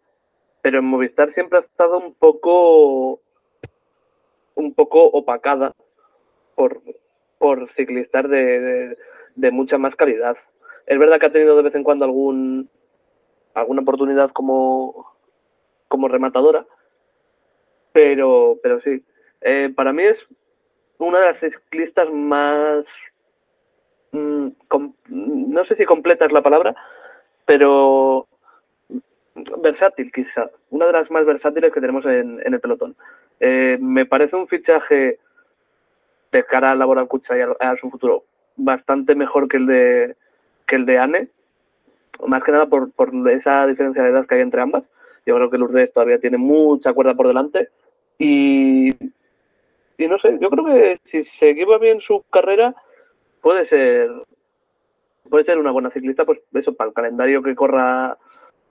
[0.62, 3.20] pero en Movistar siempre ha estado un poco,
[4.54, 5.72] un poco opacada
[6.54, 6.82] por,
[7.38, 8.96] por ciclistas de,
[9.52, 10.36] mucha más calidad.
[10.86, 12.68] Es verdad que ha tenido de vez en cuando algún,
[13.54, 15.14] alguna oportunidad como,
[15.88, 16.64] como rematadora,
[17.92, 19.02] pero, pero sí.
[19.40, 20.18] Eh, para mí es
[20.98, 22.84] una de las ciclistas más
[24.16, 24.48] Mm,
[25.08, 26.74] no sé si completa es la palabra,
[27.44, 28.26] pero
[29.58, 32.96] versátil quizá, una de las más versátiles que tenemos en, el pelotón.
[33.40, 35.18] Eh, me parece un fichaje
[36.32, 38.24] de cara a Laboral Cucha y a, su futuro
[38.56, 40.16] bastante mejor que el de
[40.66, 41.28] que el de Anne,
[42.26, 44.84] más que nada por, por esa diferencia de edad que hay entre ambas.
[45.24, 47.68] Yo creo que Lourdes todavía tiene mucha cuerda por delante
[48.18, 48.88] y,
[49.98, 52.74] y no sé, yo creo que si se lleva bien su carrera
[53.40, 54.10] puede ser
[55.28, 58.16] puede ser una buena ciclista, pues eso, para el calendario que corra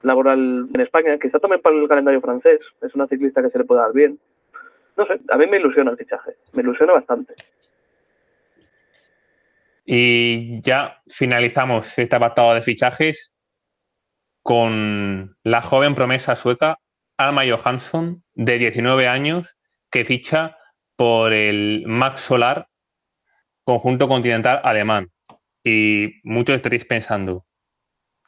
[0.02, 3.66] laboral en España, quizá también para el calendario francés, es una ciclista que se le
[3.66, 4.20] puede dar bien.
[4.98, 7.34] No sé, a mí me ilusiona el fichaje, me ilusiona bastante.
[9.86, 13.34] Y ya finalizamos este apartado de fichajes
[14.42, 16.80] con la joven promesa sueca
[17.18, 19.56] Alma Johansson, de 19 años,
[19.90, 20.58] que ficha
[20.96, 22.68] por el Max Solar
[23.64, 25.12] conjunto continental alemán.
[25.64, 27.46] Y muchos estaréis pensando,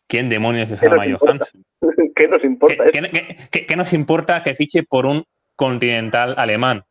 [0.07, 1.63] ¿quién demonios es Alma Johansson?
[2.15, 2.83] ¿Qué nos importa?
[2.91, 5.23] ¿Qué, nos importa que fiche por un
[5.55, 6.83] continental alemán?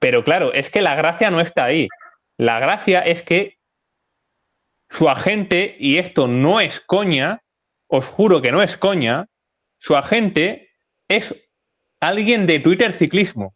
[0.00, 1.88] Pero claro, es que la gracia no está ahí.
[2.38, 3.57] La gracia es que
[4.90, 7.42] su agente, y esto no es coña,
[7.86, 9.26] os juro que no es coña,
[9.78, 10.70] su agente
[11.08, 11.34] es
[12.00, 13.54] alguien de Twitter Ciclismo.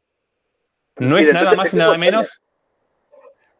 [0.96, 2.40] No es nada más y nada menos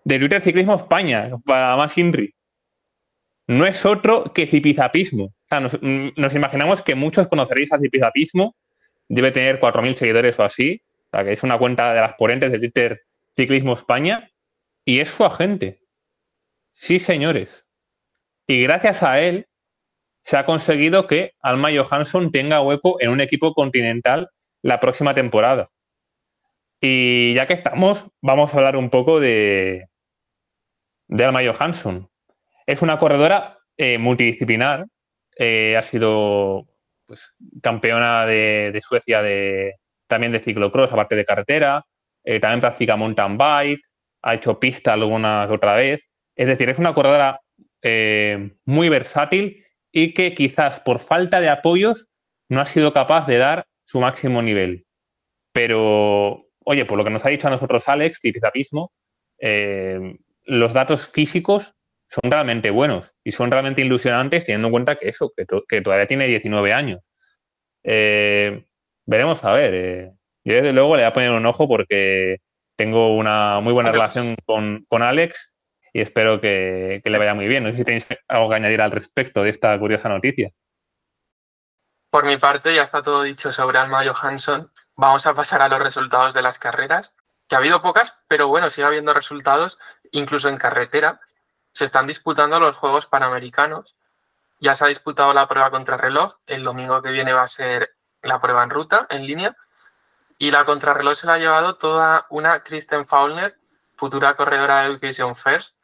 [0.05, 2.35] de Twitter Ciclismo España, para más INRI.
[3.47, 5.35] No es otro que zipizapismo.
[5.81, 8.57] Mm, nos, imaginamos que muchos conoceréis a zipizapismo.
[9.09, 10.83] Debe tener 4.000 seguidores o así.
[11.07, 13.03] O sea, que es una cuenta de las ponentes de Twitter
[13.37, 14.31] Ciclismo España.
[14.85, 15.82] Y es su agente.
[16.73, 17.67] Sí, señores.
[18.47, 19.47] Y gracias a él
[20.23, 24.31] se ha conseguido que Alma Johansson tenga hueco en un equipo continental
[24.63, 25.71] la próxima temporada.
[26.81, 29.87] Y ya que estamos, vamos a hablar un poco de,
[31.09, 32.09] Alma Johansson.
[32.67, 34.87] Es una corredora eh, multidisciplinar.
[35.37, 36.67] Eh, ha sido
[37.07, 41.85] pues, campeona de, Suecia de, también de ciclocross, aparte de carretera.
[42.25, 43.83] Eh, también practica mountain bike.
[44.23, 46.12] Ha hecho pista alguna otra vez.
[46.37, 47.41] Es decir, es una corredora
[48.65, 52.09] muy versátil y que quizás por falta de apoyos
[52.49, 54.87] no ha sido capaz de dar su máximo nivel.
[55.53, 58.93] Pero, oye, por lo que nos ha dicho a nosotros Alex, Tipizapismo,
[60.47, 61.75] los datos físicos
[62.13, 66.27] son realmente buenos y son realmente ilusionantes teniendo en cuenta que eso, que, todavía tiene
[66.27, 67.01] 19 años.
[67.85, 68.67] Eh,
[69.07, 69.75] veremos a ver.
[69.75, 70.13] Eh.
[70.45, 72.39] Yo desde luego le voy a poner un ojo porque
[72.77, 75.52] tengo una muy buena relación con, Alex
[75.93, 77.65] y espero que, le vaya muy bien.
[77.65, 80.51] No sé si tenéis algo que añadir al respecto de esta curiosa noticia.
[82.11, 84.71] Por mi parte, ya está todo dicho sobre Alma Johansson.
[84.97, 87.15] Vamos a pasar a los resultados de las carreras,
[87.49, 89.79] que ha habido pocas, pero bueno, sigue habiendo resultados
[90.11, 91.21] incluso en carretera,
[91.73, 93.97] se están disputando los Juegos Panamericanos.
[94.61, 96.35] Ya se ha disputado la prueba contrarreloj.
[96.47, 99.57] El domingo que viene va a ser la prueba en ruta, en línea.
[100.39, 103.59] Y la contrarreloj se la ha llevado toda una Kristen Faulner,
[103.97, 105.82] futura corredora de Education First,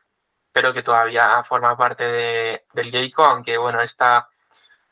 [0.59, 4.29] pero que todavía forma parte de, del Jayco, aunque bueno, esta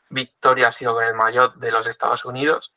[0.07, 2.73] victoria ha sido con el maillot de los Estados Unidos.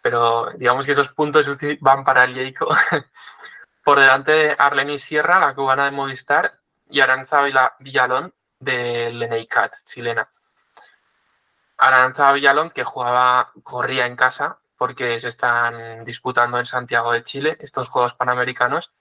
[0.00, 1.50] Pero digamos que esos puntos
[1.80, 2.68] van para el Jayco.
[3.84, 7.42] Por delante de Arleni Sierra, la cubana de Movistar, y Aranza
[7.80, 10.30] Villalón de Leneicat, chilena.
[11.76, 17.56] Aranza Villalón, que jugaba, corría en casa, porque se están disputando en Santiago de Chile
[17.58, 18.92] estos Juegos Panamericanos,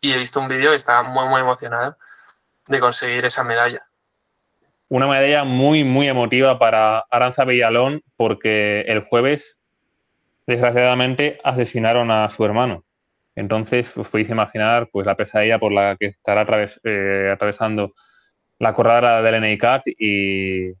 [0.00, 1.98] y he visto un vídeo y estaba muy, muy emocionado
[2.68, 3.86] de conseguir esa medalla.
[4.88, 9.58] Una medalla muy, muy emotiva para Aranza Villalón, porque el jueves,
[10.46, 12.84] desgraciadamente, asesinaron a su hermano
[13.34, 16.44] Entonces, os podéis imaginar pues, la pesadilla por la que estará
[16.84, 17.92] eh, atravesando
[18.58, 20.72] la corredora del NICAT y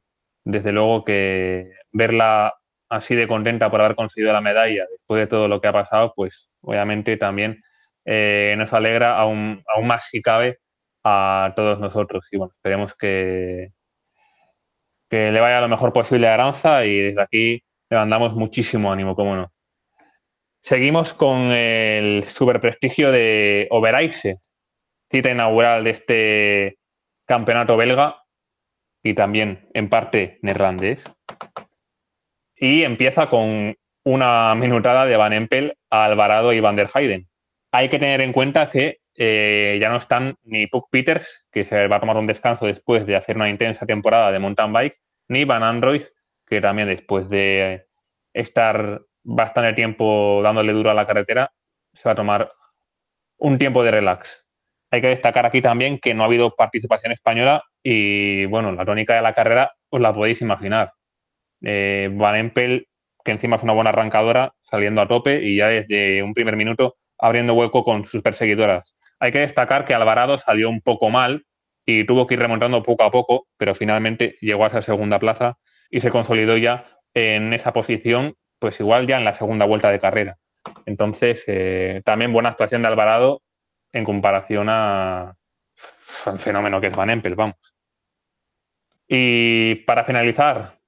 [0.44, 2.54] desde luego que verla
[2.88, 6.12] así de contenta por haber conseguido la medalla después de todo lo que ha pasado,
[6.14, 7.60] pues obviamente también
[8.04, 10.60] eh, nos alegra aún, aún más si cabe
[11.04, 12.26] a todos nosotros.
[12.32, 13.72] Y bueno, esperemos que,
[15.08, 19.14] que le vaya lo mejor posible a Aranza y desde aquí le mandamos muchísimo ánimo,
[19.14, 19.52] cómo no.
[20.62, 24.38] Seguimos con el super prestigio de Overijse,
[25.10, 26.78] cita inaugural de este
[27.26, 28.22] campeonato belga
[29.02, 31.04] y también en parte neerlandés.
[32.56, 37.28] Y empieza con una minutada de Van Empel a Alvarado y Van der Heyden.
[37.72, 41.86] Hay que tener en cuenta que eh, ya no están ni Puck Peters, que se
[41.86, 45.44] va a tomar un descanso después de hacer una intensa temporada de mountain bike, ni
[45.44, 46.02] Van Android,
[46.46, 47.86] que también después de
[48.32, 51.52] estar bastante tiempo dándole duro a la carretera,
[51.92, 52.52] se va a tomar
[53.38, 54.46] un tiempo de relax.
[54.90, 59.14] Hay que destacar aquí también que no ha habido participación española y, bueno, la tónica
[59.14, 60.92] de la carrera os la podéis imaginar.
[61.62, 62.88] Eh, Van Empel,
[63.24, 66.96] que encima es una buena arrancadora, saliendo a tope y ya desde un primer minuto
[67.18, 68.94] abriendo hueco con sus perseguidoras.
[69.20, 71.46] Hay que destacar que Alvarado salió un poco mal
[71.86, 75.58] y tuvo que ir remontando poco a poco, pero finalmente llegó a esa segunda plaza
[75.90, 78.34] y se consolidó ya en esa posición
[78.64, 80.38] pues igual ya en la segunda vuelta de carrera.
[80.86, 83.42] Entonces, eh, también buena actuación de Alvarado
[83.92, 85.36] en comparación a,
[86.24, 87.76] al fenómeno que es Van Empel, vamos.
[89.06, 90.78] Y para finalizar,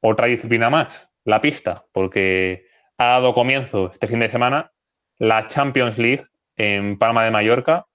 [0.00, 2.64] otra disciplina más, la pista, porque
[2.96, 4.72] ha dado comienzo este fin de semana
[5.18, 6.24] la Champions League
[6.60, 7.86] en Palma de Mallorca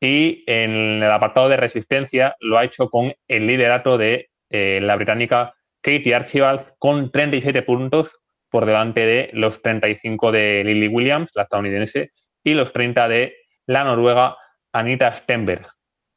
[0.00, 4.94] y en el apartado de resistencia lo ha hecho con el liderato de eh, la
[4.94, 8.20] británica Katie Archibald con 37 puntos
[8.50, 12.12] por delante de los 35 de Lily Williams, la estadounidense,
[12.44, 13.34] y los 30 de
[13.66, 14.36] la noruega
[14.72, 15.66] Anita Stenberg.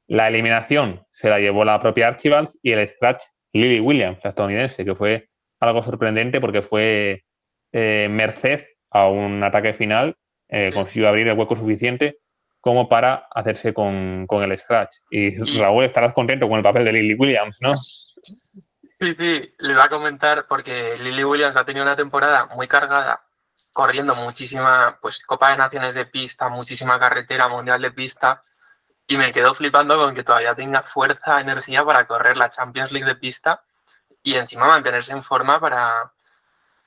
[0.07, 3.23] La eliminación se la llevó la propia Archibald y el scratch
[3.53, 5.29] Lily Williams, la estadounidense, que fue
[5.59, 7.23] algo sorprendente porque fue
[7.71, 10.15] eh, merced a un ataque final,
[10.53, 12.19] eh, consiguió abrir el hueco suficiente
[12.61, 14.97] como para hacerse con, con el scratch.
[15.09, 17.75] Y, y Raúl, estarás contento con el papel de Lily Williams, ¿no?
[17.75, 23.21] Sí, sí, le iba a comentar porque Lily Williams ha tenido una temporada muy cargada,
[23.73, 28.43] corriendo muchísima, pues Copa de Naciones de pista, muchísima carretera, Mundial de pista,
[29.07, 33.07] y me quedo flipando con que todavía tenga fuerza, energía para correr la Champions League
[33.07, 33.63] de pista
[34.21, 36.13] y encima mantenerse en forma para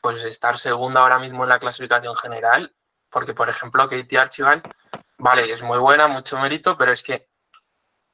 [0.00, 2.74] pues estar segunda ahora mismo en la clasificación general,
[3.16, 4.62] porque por ejemplo Katie Archibald,
[5.16, 7.30] vale, es muy buena, mucho mérito, pero es que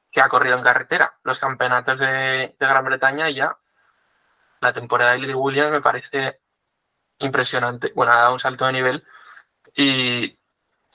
[0.09, 3.57] que ha corrido en carretera, los campeonatos de, de Gran Bretaña ya
[4.61, 6.39] la temporada de Lily Williams me parece
[7.19, 7.91] impresionante.
[7.93, 9.03] Bueno, ha dado un salto de nivel.
[9.75, 10.39] Y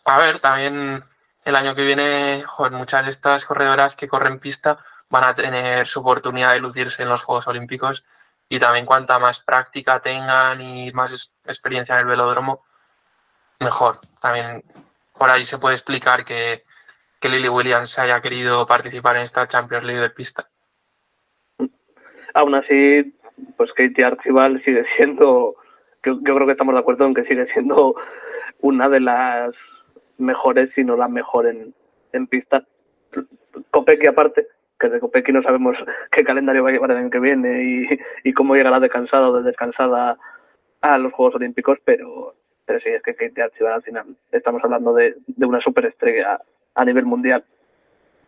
[0.06, 1.04] a ver, también
[1.44, 4.78] el año que viene, joder, muchas de estas corredoras que corren pista
[5.10, 8.06] van a tener su oportunidad de lucirse en los Juegos Olímpicos.
[8.48, 12.64] Y también cuanta más práctica tengan y más experiencia en el velódromo,
[13.60, 13.96] mejor.
[14.20, 14.62] También
[15.18, 16.62] por ahí se puede explicar que,
[17.20, 20.48] que Lily Williams haya querido participar en esta Champions League de pista.
[22.34, 23.14] Aún así,
[23.56, 25.56] pues Katie Archibald sigue siendo,
[26.04, 27.96] yo, yo, creo que estamos de acuerdo en que sigue siendo
[28.60, 29.54] una de las
[30.18, 31.74] mejores, si no la mejor en,
[32.12, 32.64] en pista.
[33.70, 34.46] Kopecky aparte,
[34.78, 35.76] que de Kopecky no sabemos
[36.12, 39.30] qué calendario va a llevar el año que viene y, y cómo llegará de cansada
[39.30, 40.16] o de descansada
[40.80, 42.34] a los Juegos Olímpicos, pero,
[42.68, 46.38] pero sí, es que Katie Archibald al final estamos hablando de, de una superestrella
[46.74, 47.42] a nivel mundial,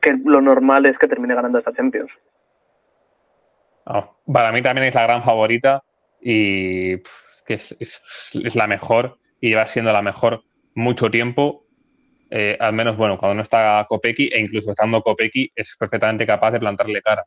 [0.01, 2.11] que lo normal es que termine ganando esta Champions.
[3.84, 5.84] Oh, para mí también es la gran favorita
[6.22, 6.97] y
[7.47, 10.43] que es, es, la mejor y va siendo la mejor
[10.74, 11.66] mucho tiempo.
[12.30, 16.53] Eh, al menos, bueno, cuando no está Kopecky e incluso estando Kopecky es perfectamente capaz
[16.53, 17.26] de plantarle cara.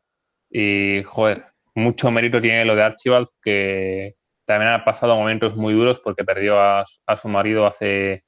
[0.49, 1.43] Y, joder,
[1.75, 4.15] mucho mérito tiene lo de Archibald, que
[4.45, 8.23] también ha pasado momentos muy duros porque perdió a, a su marido hace,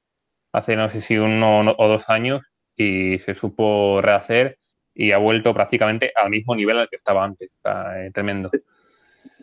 [0.52, 4.56] hace, no sé si uno o dos años y se supo rehacer
[4.94, 7.50] y ha vuelto prácticamente al mismo nivel al que estaba antes.
[7.52, 8.50] Está, eh, tremendo.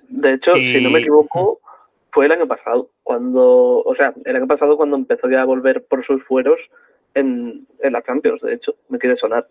[0.09, 0.73] De hecho, y...
[0.73, 1.59] si no me equivoco,
[2.11, 5.85] fue el año pasado, cuando, o sea, el año pasado cuando empezó ya a volver
[5.85, 6.59] por sus fueros
[7.13, 9.47] en, en la Champions, de hecho, me quiere sonar.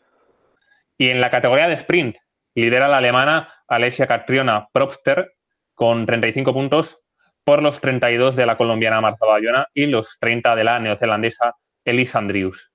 [0.99, 2.17] Y en la categoría de sprint,
[2.55, 5.35] lidera la alemana Alessia Catriona Propster
[5.75, 7.02] con 35 puntos
[7.45, 12.19] por los 32 de la colombiana Marta Bayona y los 30 de la neozelandesa Elise
[12.19, 12.73] Andrius.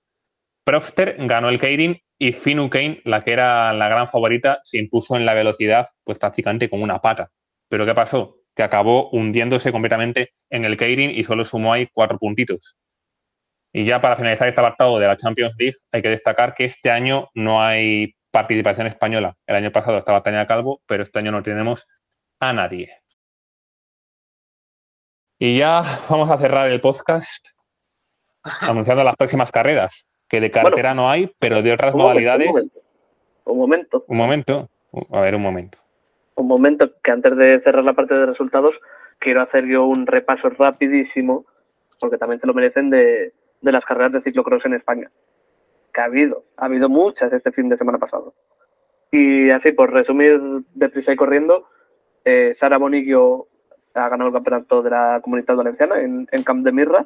[0.66, 5.16] Propster ganó el Keirin y Finu Kane, la que era la gran favorita, se impuso
[5.16, 7.32] en la velocidad pues prácticamente con una pata.
[7.70, 8.38] Pero ¿qué pasó?
[8.56, 12.76] Que acabó hundiéndose completamente en el Keirin y solo sumó ahí cuatro puntitos.
[13.72, 16.90] Y ya para finalizar este apartado de la Champions League, hay que destacar que este
[16.90, 19.36] año no hay participación española.
[19.46, 21.86] El año pasado estaba Tania Calvo, pero este año no tenemos
[22.40, 22.90] a nadie.
[25.40, 27.50] Y ya vamos a cerrar el podcast
[28.44, 32.70] anunciando las próximas carreras, que de cartera no hay, pero de otras Un momento, modalidades.
[33.46, 34.70] Un momento, Un momento.
[35.12, 35.78] A ver, un momento.
[36.36, 38.74] un momento, que antes de cerrar la parte de resultados,
[39.20, 41.46] quiero hacer yo un repaso rapidísimo,
[42.00, 45.12] porque también se lo merecen, de, de las carreras de ciclocross en España.
[45.94, 48.34] Que ha habido, ha habido muchas este fin de semana pasado.
[49.12, 50.40] Y así, por resumir
[50.74, 51.68] deprisa y corriendo,
[52.26, 53.48] eh, Sara Bonillo
[53.98, 57.06] ha ganado el campeonato de la Comunidad Valenciana en, en Camp de Mirra.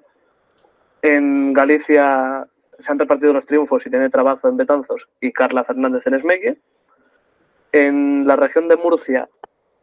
[1.01, 2.45] En Galicia
[2.83, 6.57] se han repartido los triunfos Irene Trabazo en Betanzos y Carla Fernández en Esmegue.
[7.71, 9.29] En la región de Murcia,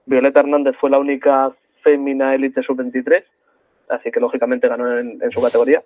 [0.07, 1.51] Violeta Hernández fue la única
[1.83, 3.25] fémina élite sub-23,
[3.89, 5.83] así que lógicamente ganó en, en su categoría.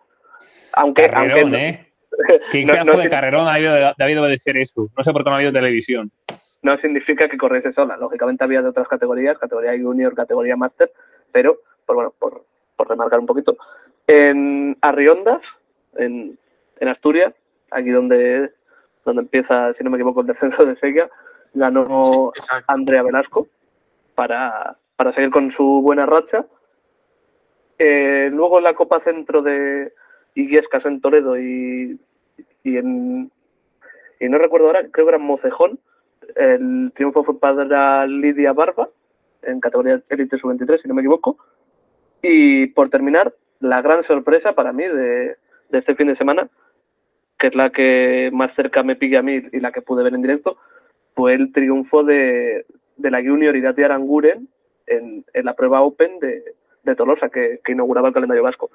[0.75, 1.89] Aunque, Carrerón, aunque ¿eh?
[2.53, 4.89] ¿Qué no- no de carrerón ha habido ha habido de ser eso?
[4.97, 6.11] No sé por qué no ha habido televisión.
[6.63, 7.97] no significa que corriese sola.
[7.97, 10.91] Lógicamente había de otras categorías, categoría junior, categoría máster,
[11.33, 12.45] pero, pues bueno, por,
[12.77, 13.57] por remarcar un poquito.
[14.07, 15.41] En Arriondas,
[15.97, 16.39] en,
[16.79, 17.35] en Asturias,
[17.71, 18.53] aquí donde,
[19.05, 21.09] donde empieza, si no me equivoco, el descenso de Sella,
[21.55, 22.51] ganó Sí.
[22.67, 23.49] Andrea Velasco
[24.15, 26.47] para, para seguir con su buena racha.
[27.79, 29.93] Eh, luego en la Copa Centro de
[30.35, 31.99] Illescas en Toledo y,
[32.63, 33.31] y en
[34.21, 35.81] y no recuerdo ahora, creo que era en Mocejón,
[36.37, 38.89] el triunfo fue para Lidia Barba
[39.43, 41.39] en categoría Elite Sub-23, si no me equivoco.
[42.23, 45.37] Y por terminar, la gran sorpresa para mí de,
[45.73, 46.49] este fin de semana,
[47.39, 50.15] que es la que más cerca me pilla a mí y la que pude ver
[50.15, 50.57] en directo,
[51.15, 52.67] fue el triunfo de,
[52.97, 54.49] de la Junior Irati Aranguren
[54.87, 58.71] en, la prueba Open de, Tolosa, que, que inauguraba el calendario vasco.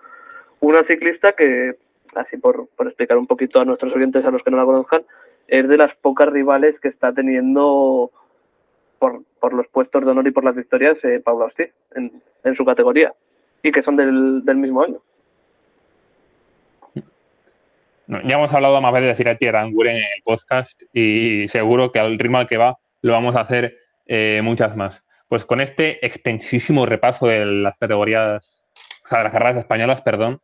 [0.59, 1.77] Una ciclista que,
[2.15, 5.03] así por explicar un poquito a nuestros oyentes, a los que no la conozcan,
[5.47, 8.11] es de las pocas rivales que está teniendo
[8.99, 12.55] por, por los puestos de honor y por las victorias eh, Paula Ortiz en, en
[12.55, 13.13] su categoría
[13.63, 15.01] y que son del, del mismo año.
[18.07, 22.17] Ya hemos hablado más veces de Cirati Aranguren en el podcast y seguro que al
[22.17, 25.03] ritmo al que va lo vamos a hacer eh, muchas más.
[25.27, 28.69] Pues con este extensísimo repaso de las categorías,
[29.03, 30.39] o sea, de las carreras españolas, perdón,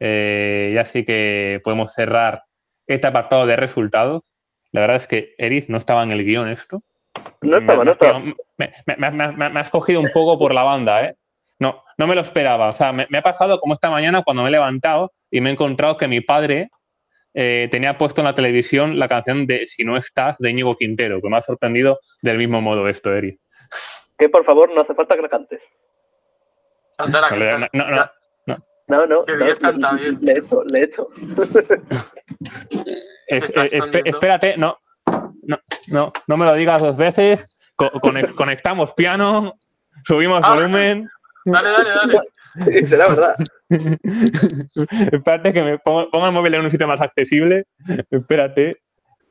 [0.00, 2.42] eh, ya sí que podemos cerrar
[2.88, 4.22] este apartado de resultados.
[4.72, 6.82] La verdad es que, Eric, no estaba en el guion esto.
[7.42, 8.20] No estaba, no estaba.
[8.20, 11.16] Me, me- me- me- me- me has cogido un poco por la banda, ¿eh?
[11.60, 12.68] No, no me lo esperaba.
[12.68, 15.50] O sea, me, me ha pasado como esta mañana cuando me he levantado y me
[15.50, 16.70] he encontrado que mi padre
[17.34, 21.20] eh, tenía puesto en la televisión la canción de Si no estás de Íñigo Quintero,
[21.20, 23.40] que me ha sorprendido del mismo modo esto, Eric.
[24.16, 25.60] Que por favor no hace falta que la cantes.
[26.98, 27.20] No, no,
[27.72, 28.10] no,
[28.88, 30.18] No, no, Que no, bien canta, le, bien.
[30.22, 31.06] le he hecho, le he hecho.
[34.04, 34.78] Espérate, no,
[35.48, 37.58] no, no, no me lo digas dos veces.
[37.74, 39.54] Co- cone- conectamos piano,
[40.04, 40.54] subimos Ah.
[40.54, 41.08] volumen.
[41.44, 42.18] Dale, dale, dale.
[42.64, 43.34] Sí, será verdad.
[45.12, 47.64] Espérate que me pongo, pongo el móvil en un sitio más accesible.
[48.10, 48.78] Espérate.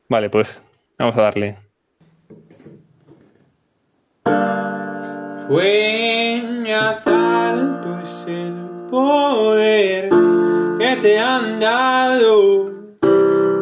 [0.10, 0.62] Vale, pues
[0.98, 1.58] vamos a darle.
[5.68, 8.54] Sueñas alto es el
[8.90, 10.10] poder
[10.80, 12.72] que te han dado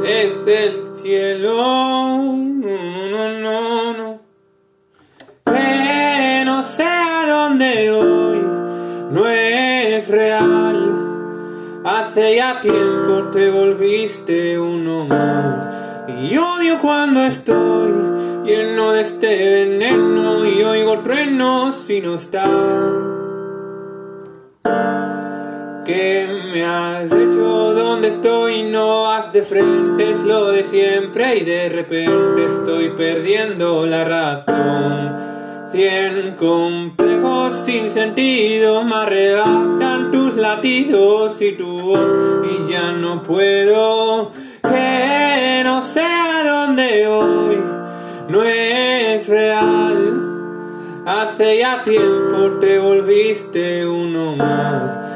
[0.01, 2.33] desde el cielo.
[2.33, 4.19] No, no, no, no.
[5.45, 8.41] Que no sé a dónde voy,
[9.11, 11.81] no es real.
[11.85, 15.75] Hace ya tiempo te volviste uno más.
[16.23, 17.93] Y odio cuando estoy
[18.43, 22.15] lleno de este veneno y oigo truenos si no.
[25.85, 27.73] ¿Qué me has hecho?
[27.75, 28.63] ¿Dónde estoy?
[28.63, 35.69] No vas de frente, es lo de siempre y de repente estoy perdiendo la razón.
[35.71, 44.31] Cien complejos sin sentido me arrebatan tus latidos y tu voz y ya no puedo
[44.63, 47.59] que no sé a dónde voy,
[48.29, 50.31] no es real.
[51.05, 55.15] Hace ya tiempo te volviste uno más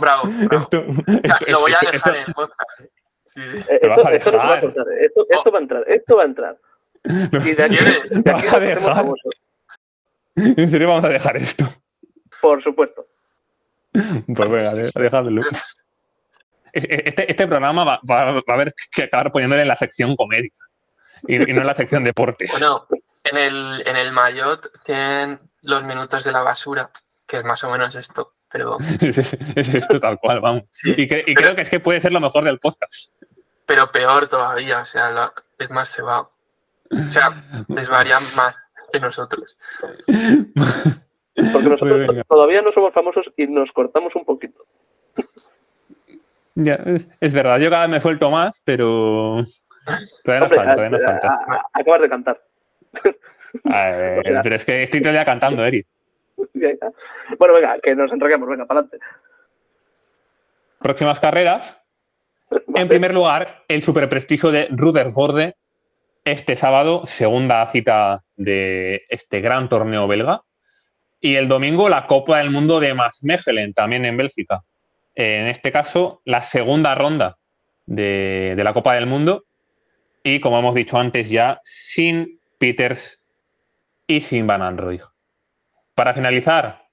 [0.00, 0.62] Bravo, bravo.
[0.64, 2.80] Esto, O sea, esto- lo voy a esto- dejar esto- en el podcast.
[3.26, 3.62] Sí, sí.
[3.80, 4.60] ¿Te vas Esto, a esto no se va a dejar?
[4.60, 5.06] cortar, eh.
[5.06, 6.58] esto, esto va a entrar, esto va a entrar.
[7.04, 9.06] Y de aquí, de aquí ¿Vas a dejar?
[10.36, 11.64] ¿En serio vamos a dejar esto?
[12.40, 13.06] por supuesto.
[13.92, 15.42] Pues venga, de- dejadlo.
[16.72, 20.50] Este, este programa va, va- va a haber que acabar poniéndole en la sección comedia
[21.26, 22.52] y, y no en la sección deportes.
[22.52, 22.86] Bueno,
[23.24, 26.90] en el, en el Mayotte tienen los minutos de la basura,
[27.26, 29.18] que es más o menos esto, pero, Es,
[29.56, 30.64] es esto tal cual, vamos.
[30.70, 33.12] Sí, y cre- y pero- creo que es que puede ser lo mejor del podcast.
[33.66, 36.32] pero peor todavía, o sea, lo- es más cebado.
[36.92, 37.30] O sea,
[37.68, 39.56] desvarían más que nosotros.
[40.06, 44.64] Porque nosotros todavía no somos famosos y nos cortamos un poquito.
[46.56, 46.78] Ya,
[47.20, 49.42] es, verdad, yo cada vez me suelto más, pero
[50.24, 51.28] todavía no Hombre, falta, todavía no a- falta.
[51.28, 52.44] a- a- acabas de cantar.
[53.64, 55.86] A ver, pero es que estoy día cantando, Eri.
[57.38, 59.04] Bueno, venga, que nos enrollamos, venga, para adelante.
[60.78, 61.76] Próximas carreras.
[62.74, 65.52] En primer lugar, el superprestigio de Rutherford
[66.24, 70.42] este sábado, segunda cita de este gran torneo belga.
[71.20, 74.62] Y el domingo la Copa del Mundo de Maasmechelen, también en Bélgica.
[75.14, 77.36] En este caso, la segunda ronda
[77.86, 79.44] de, de la Copa del Mundo.
[80.22, 83.22] Y como hemos dicho antes ya, sin Peters
[84.06, 85.00] y sin Van Anrooy.
[86.00, 86.86] Para finalizar,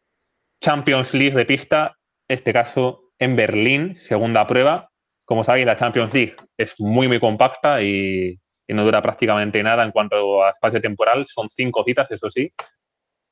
[0.62, 1.95] Champions League de pista,
[2.28, 4.89] este caso en Berlín, segunda prueba.
[5.24, 8.38] Como sabéis, la Champions League es muy, muy compacta y,
[8.68, 11.26] no dura prácticamente nada en cuanto a espacio temporal.
[11.26, 12.51] Son cinco citas, eso sí.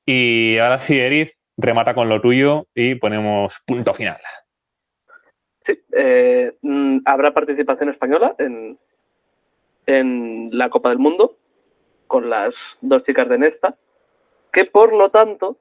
[0.05, 4.21] Y ahora sí, Eric, remata con lo tuyo y ponemos punto final.
[5.65, 8.79] Sí, eh, mm, habrá participación española en,
[9.87, 11.35] en la Copa del Mundo
[12.07, 13.75] con las dos chicas de Nesta,
[14.53, 15.57] que por lo tanto,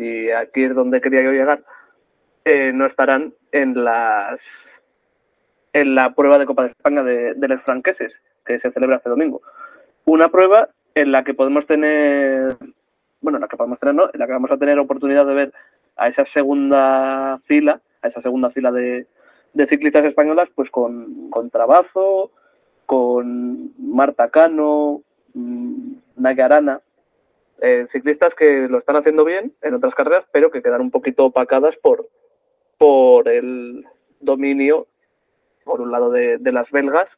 [0.00, 1.62] y aquí es donde quería yo llegar,
[2.46, 4.40] eh, no estarán en las
[5.72, 8.12] en la prueba de Copa de España de, los franqueses,
[8.44, 9.42] que se celebra este domingo.
[10.04, 12.56] Una prueba en la que podemos tener,
[13.20, 15.34] bueno, en la que podemos tener, no, en la que vamos a tener oportunidad de
[15.34, 15.52] ver
[15.96, 19.06] a esa segunda fila, a esa segunda fila de,
[19.52, 22.32] de ciclistas españolas, pues con, con Trabazo,
[22.86, 25.02] con Marta Cano,
[25.34, 26.80] mmm, Naya Arana,
[27.60, 31.26] eh, ciclistas que lo están haciendo bien en otras carreras, pero que quedan un poquito
[31.26, 32.08] opacadas por,
[32.78, 33.84] por el
[34.20, 34.86] dominio,
[35.64, 37.08] por un lado de, de las belgas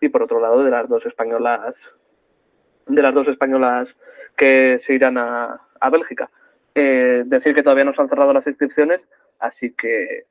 [0.00, 1.74] y por otro lado de las dos españolas,
[2.86, 3.88] de las dos españolas
[4.36, 6.30] que se irán a, a Bélgica.
[6.74, 9.00] Eh, decir que todavía no se han cerrado las inscripciones,
[9.38, 10.24] así que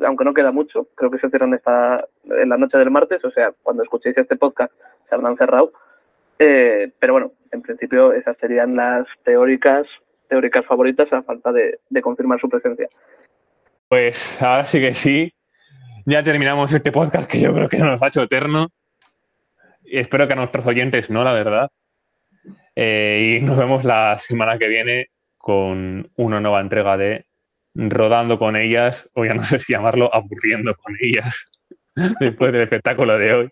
[0.00, 3.30] aunque no queda mucho, creo que se cierran esta, en la noche del martes, o
[3.30, 4.72] sea, cuando escuchéis este podcast
[5.08, 5.72] se habrán cerrado.
[6.38, 9.86] Eh, pero bueno, en principio esas serían las teóricas,
[10.28, 12.88] teóricas favoritas a falta de, confirmar su presencia.
[13.88, 15.32] Pues ahora sí que sí.
[16.04, 18.68] Ya terminamos este podcast que yo creo que nos ha hecho eterno.
[19.84, 21.70] Espero que a nuestros oyentes no, la verdad.
[22.74, 27.26] Eh, y nos vemos la semana que viene con una nueva entrega de
[27.74, 31.46] Rodando con ellas, o ya no sé si llamarlo aburriendo con ellas,
[32.20, 33.48] después del espectáculo de hoy.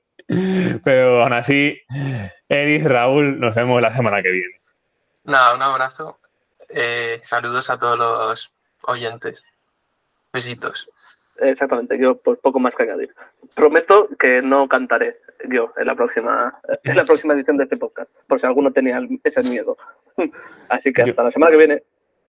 [0.85, 1.81] Pero aún así,
[2.49, 4.61] Eris, Raúl, nos vemos la semana que viene.
[5.25, 6.19] Nada, un abrazo.
[6.69, 8.53] Eh, saludos a todos los
[8.87, 9.43] oyentes.
[10.33, 10.89] Besitos.
[11.39, 13.15] Exactamente, yo pues poco más que añadir.
[13.55, 15.17] Prometo que no cantaré
[15.49, 19.01] yo en la próxima, en la próxima edición de este podcast, por si alguno tenía
[19.25, 19.77] ese miedo.
[20.69, 21.83] Así que hasta la semana que viene.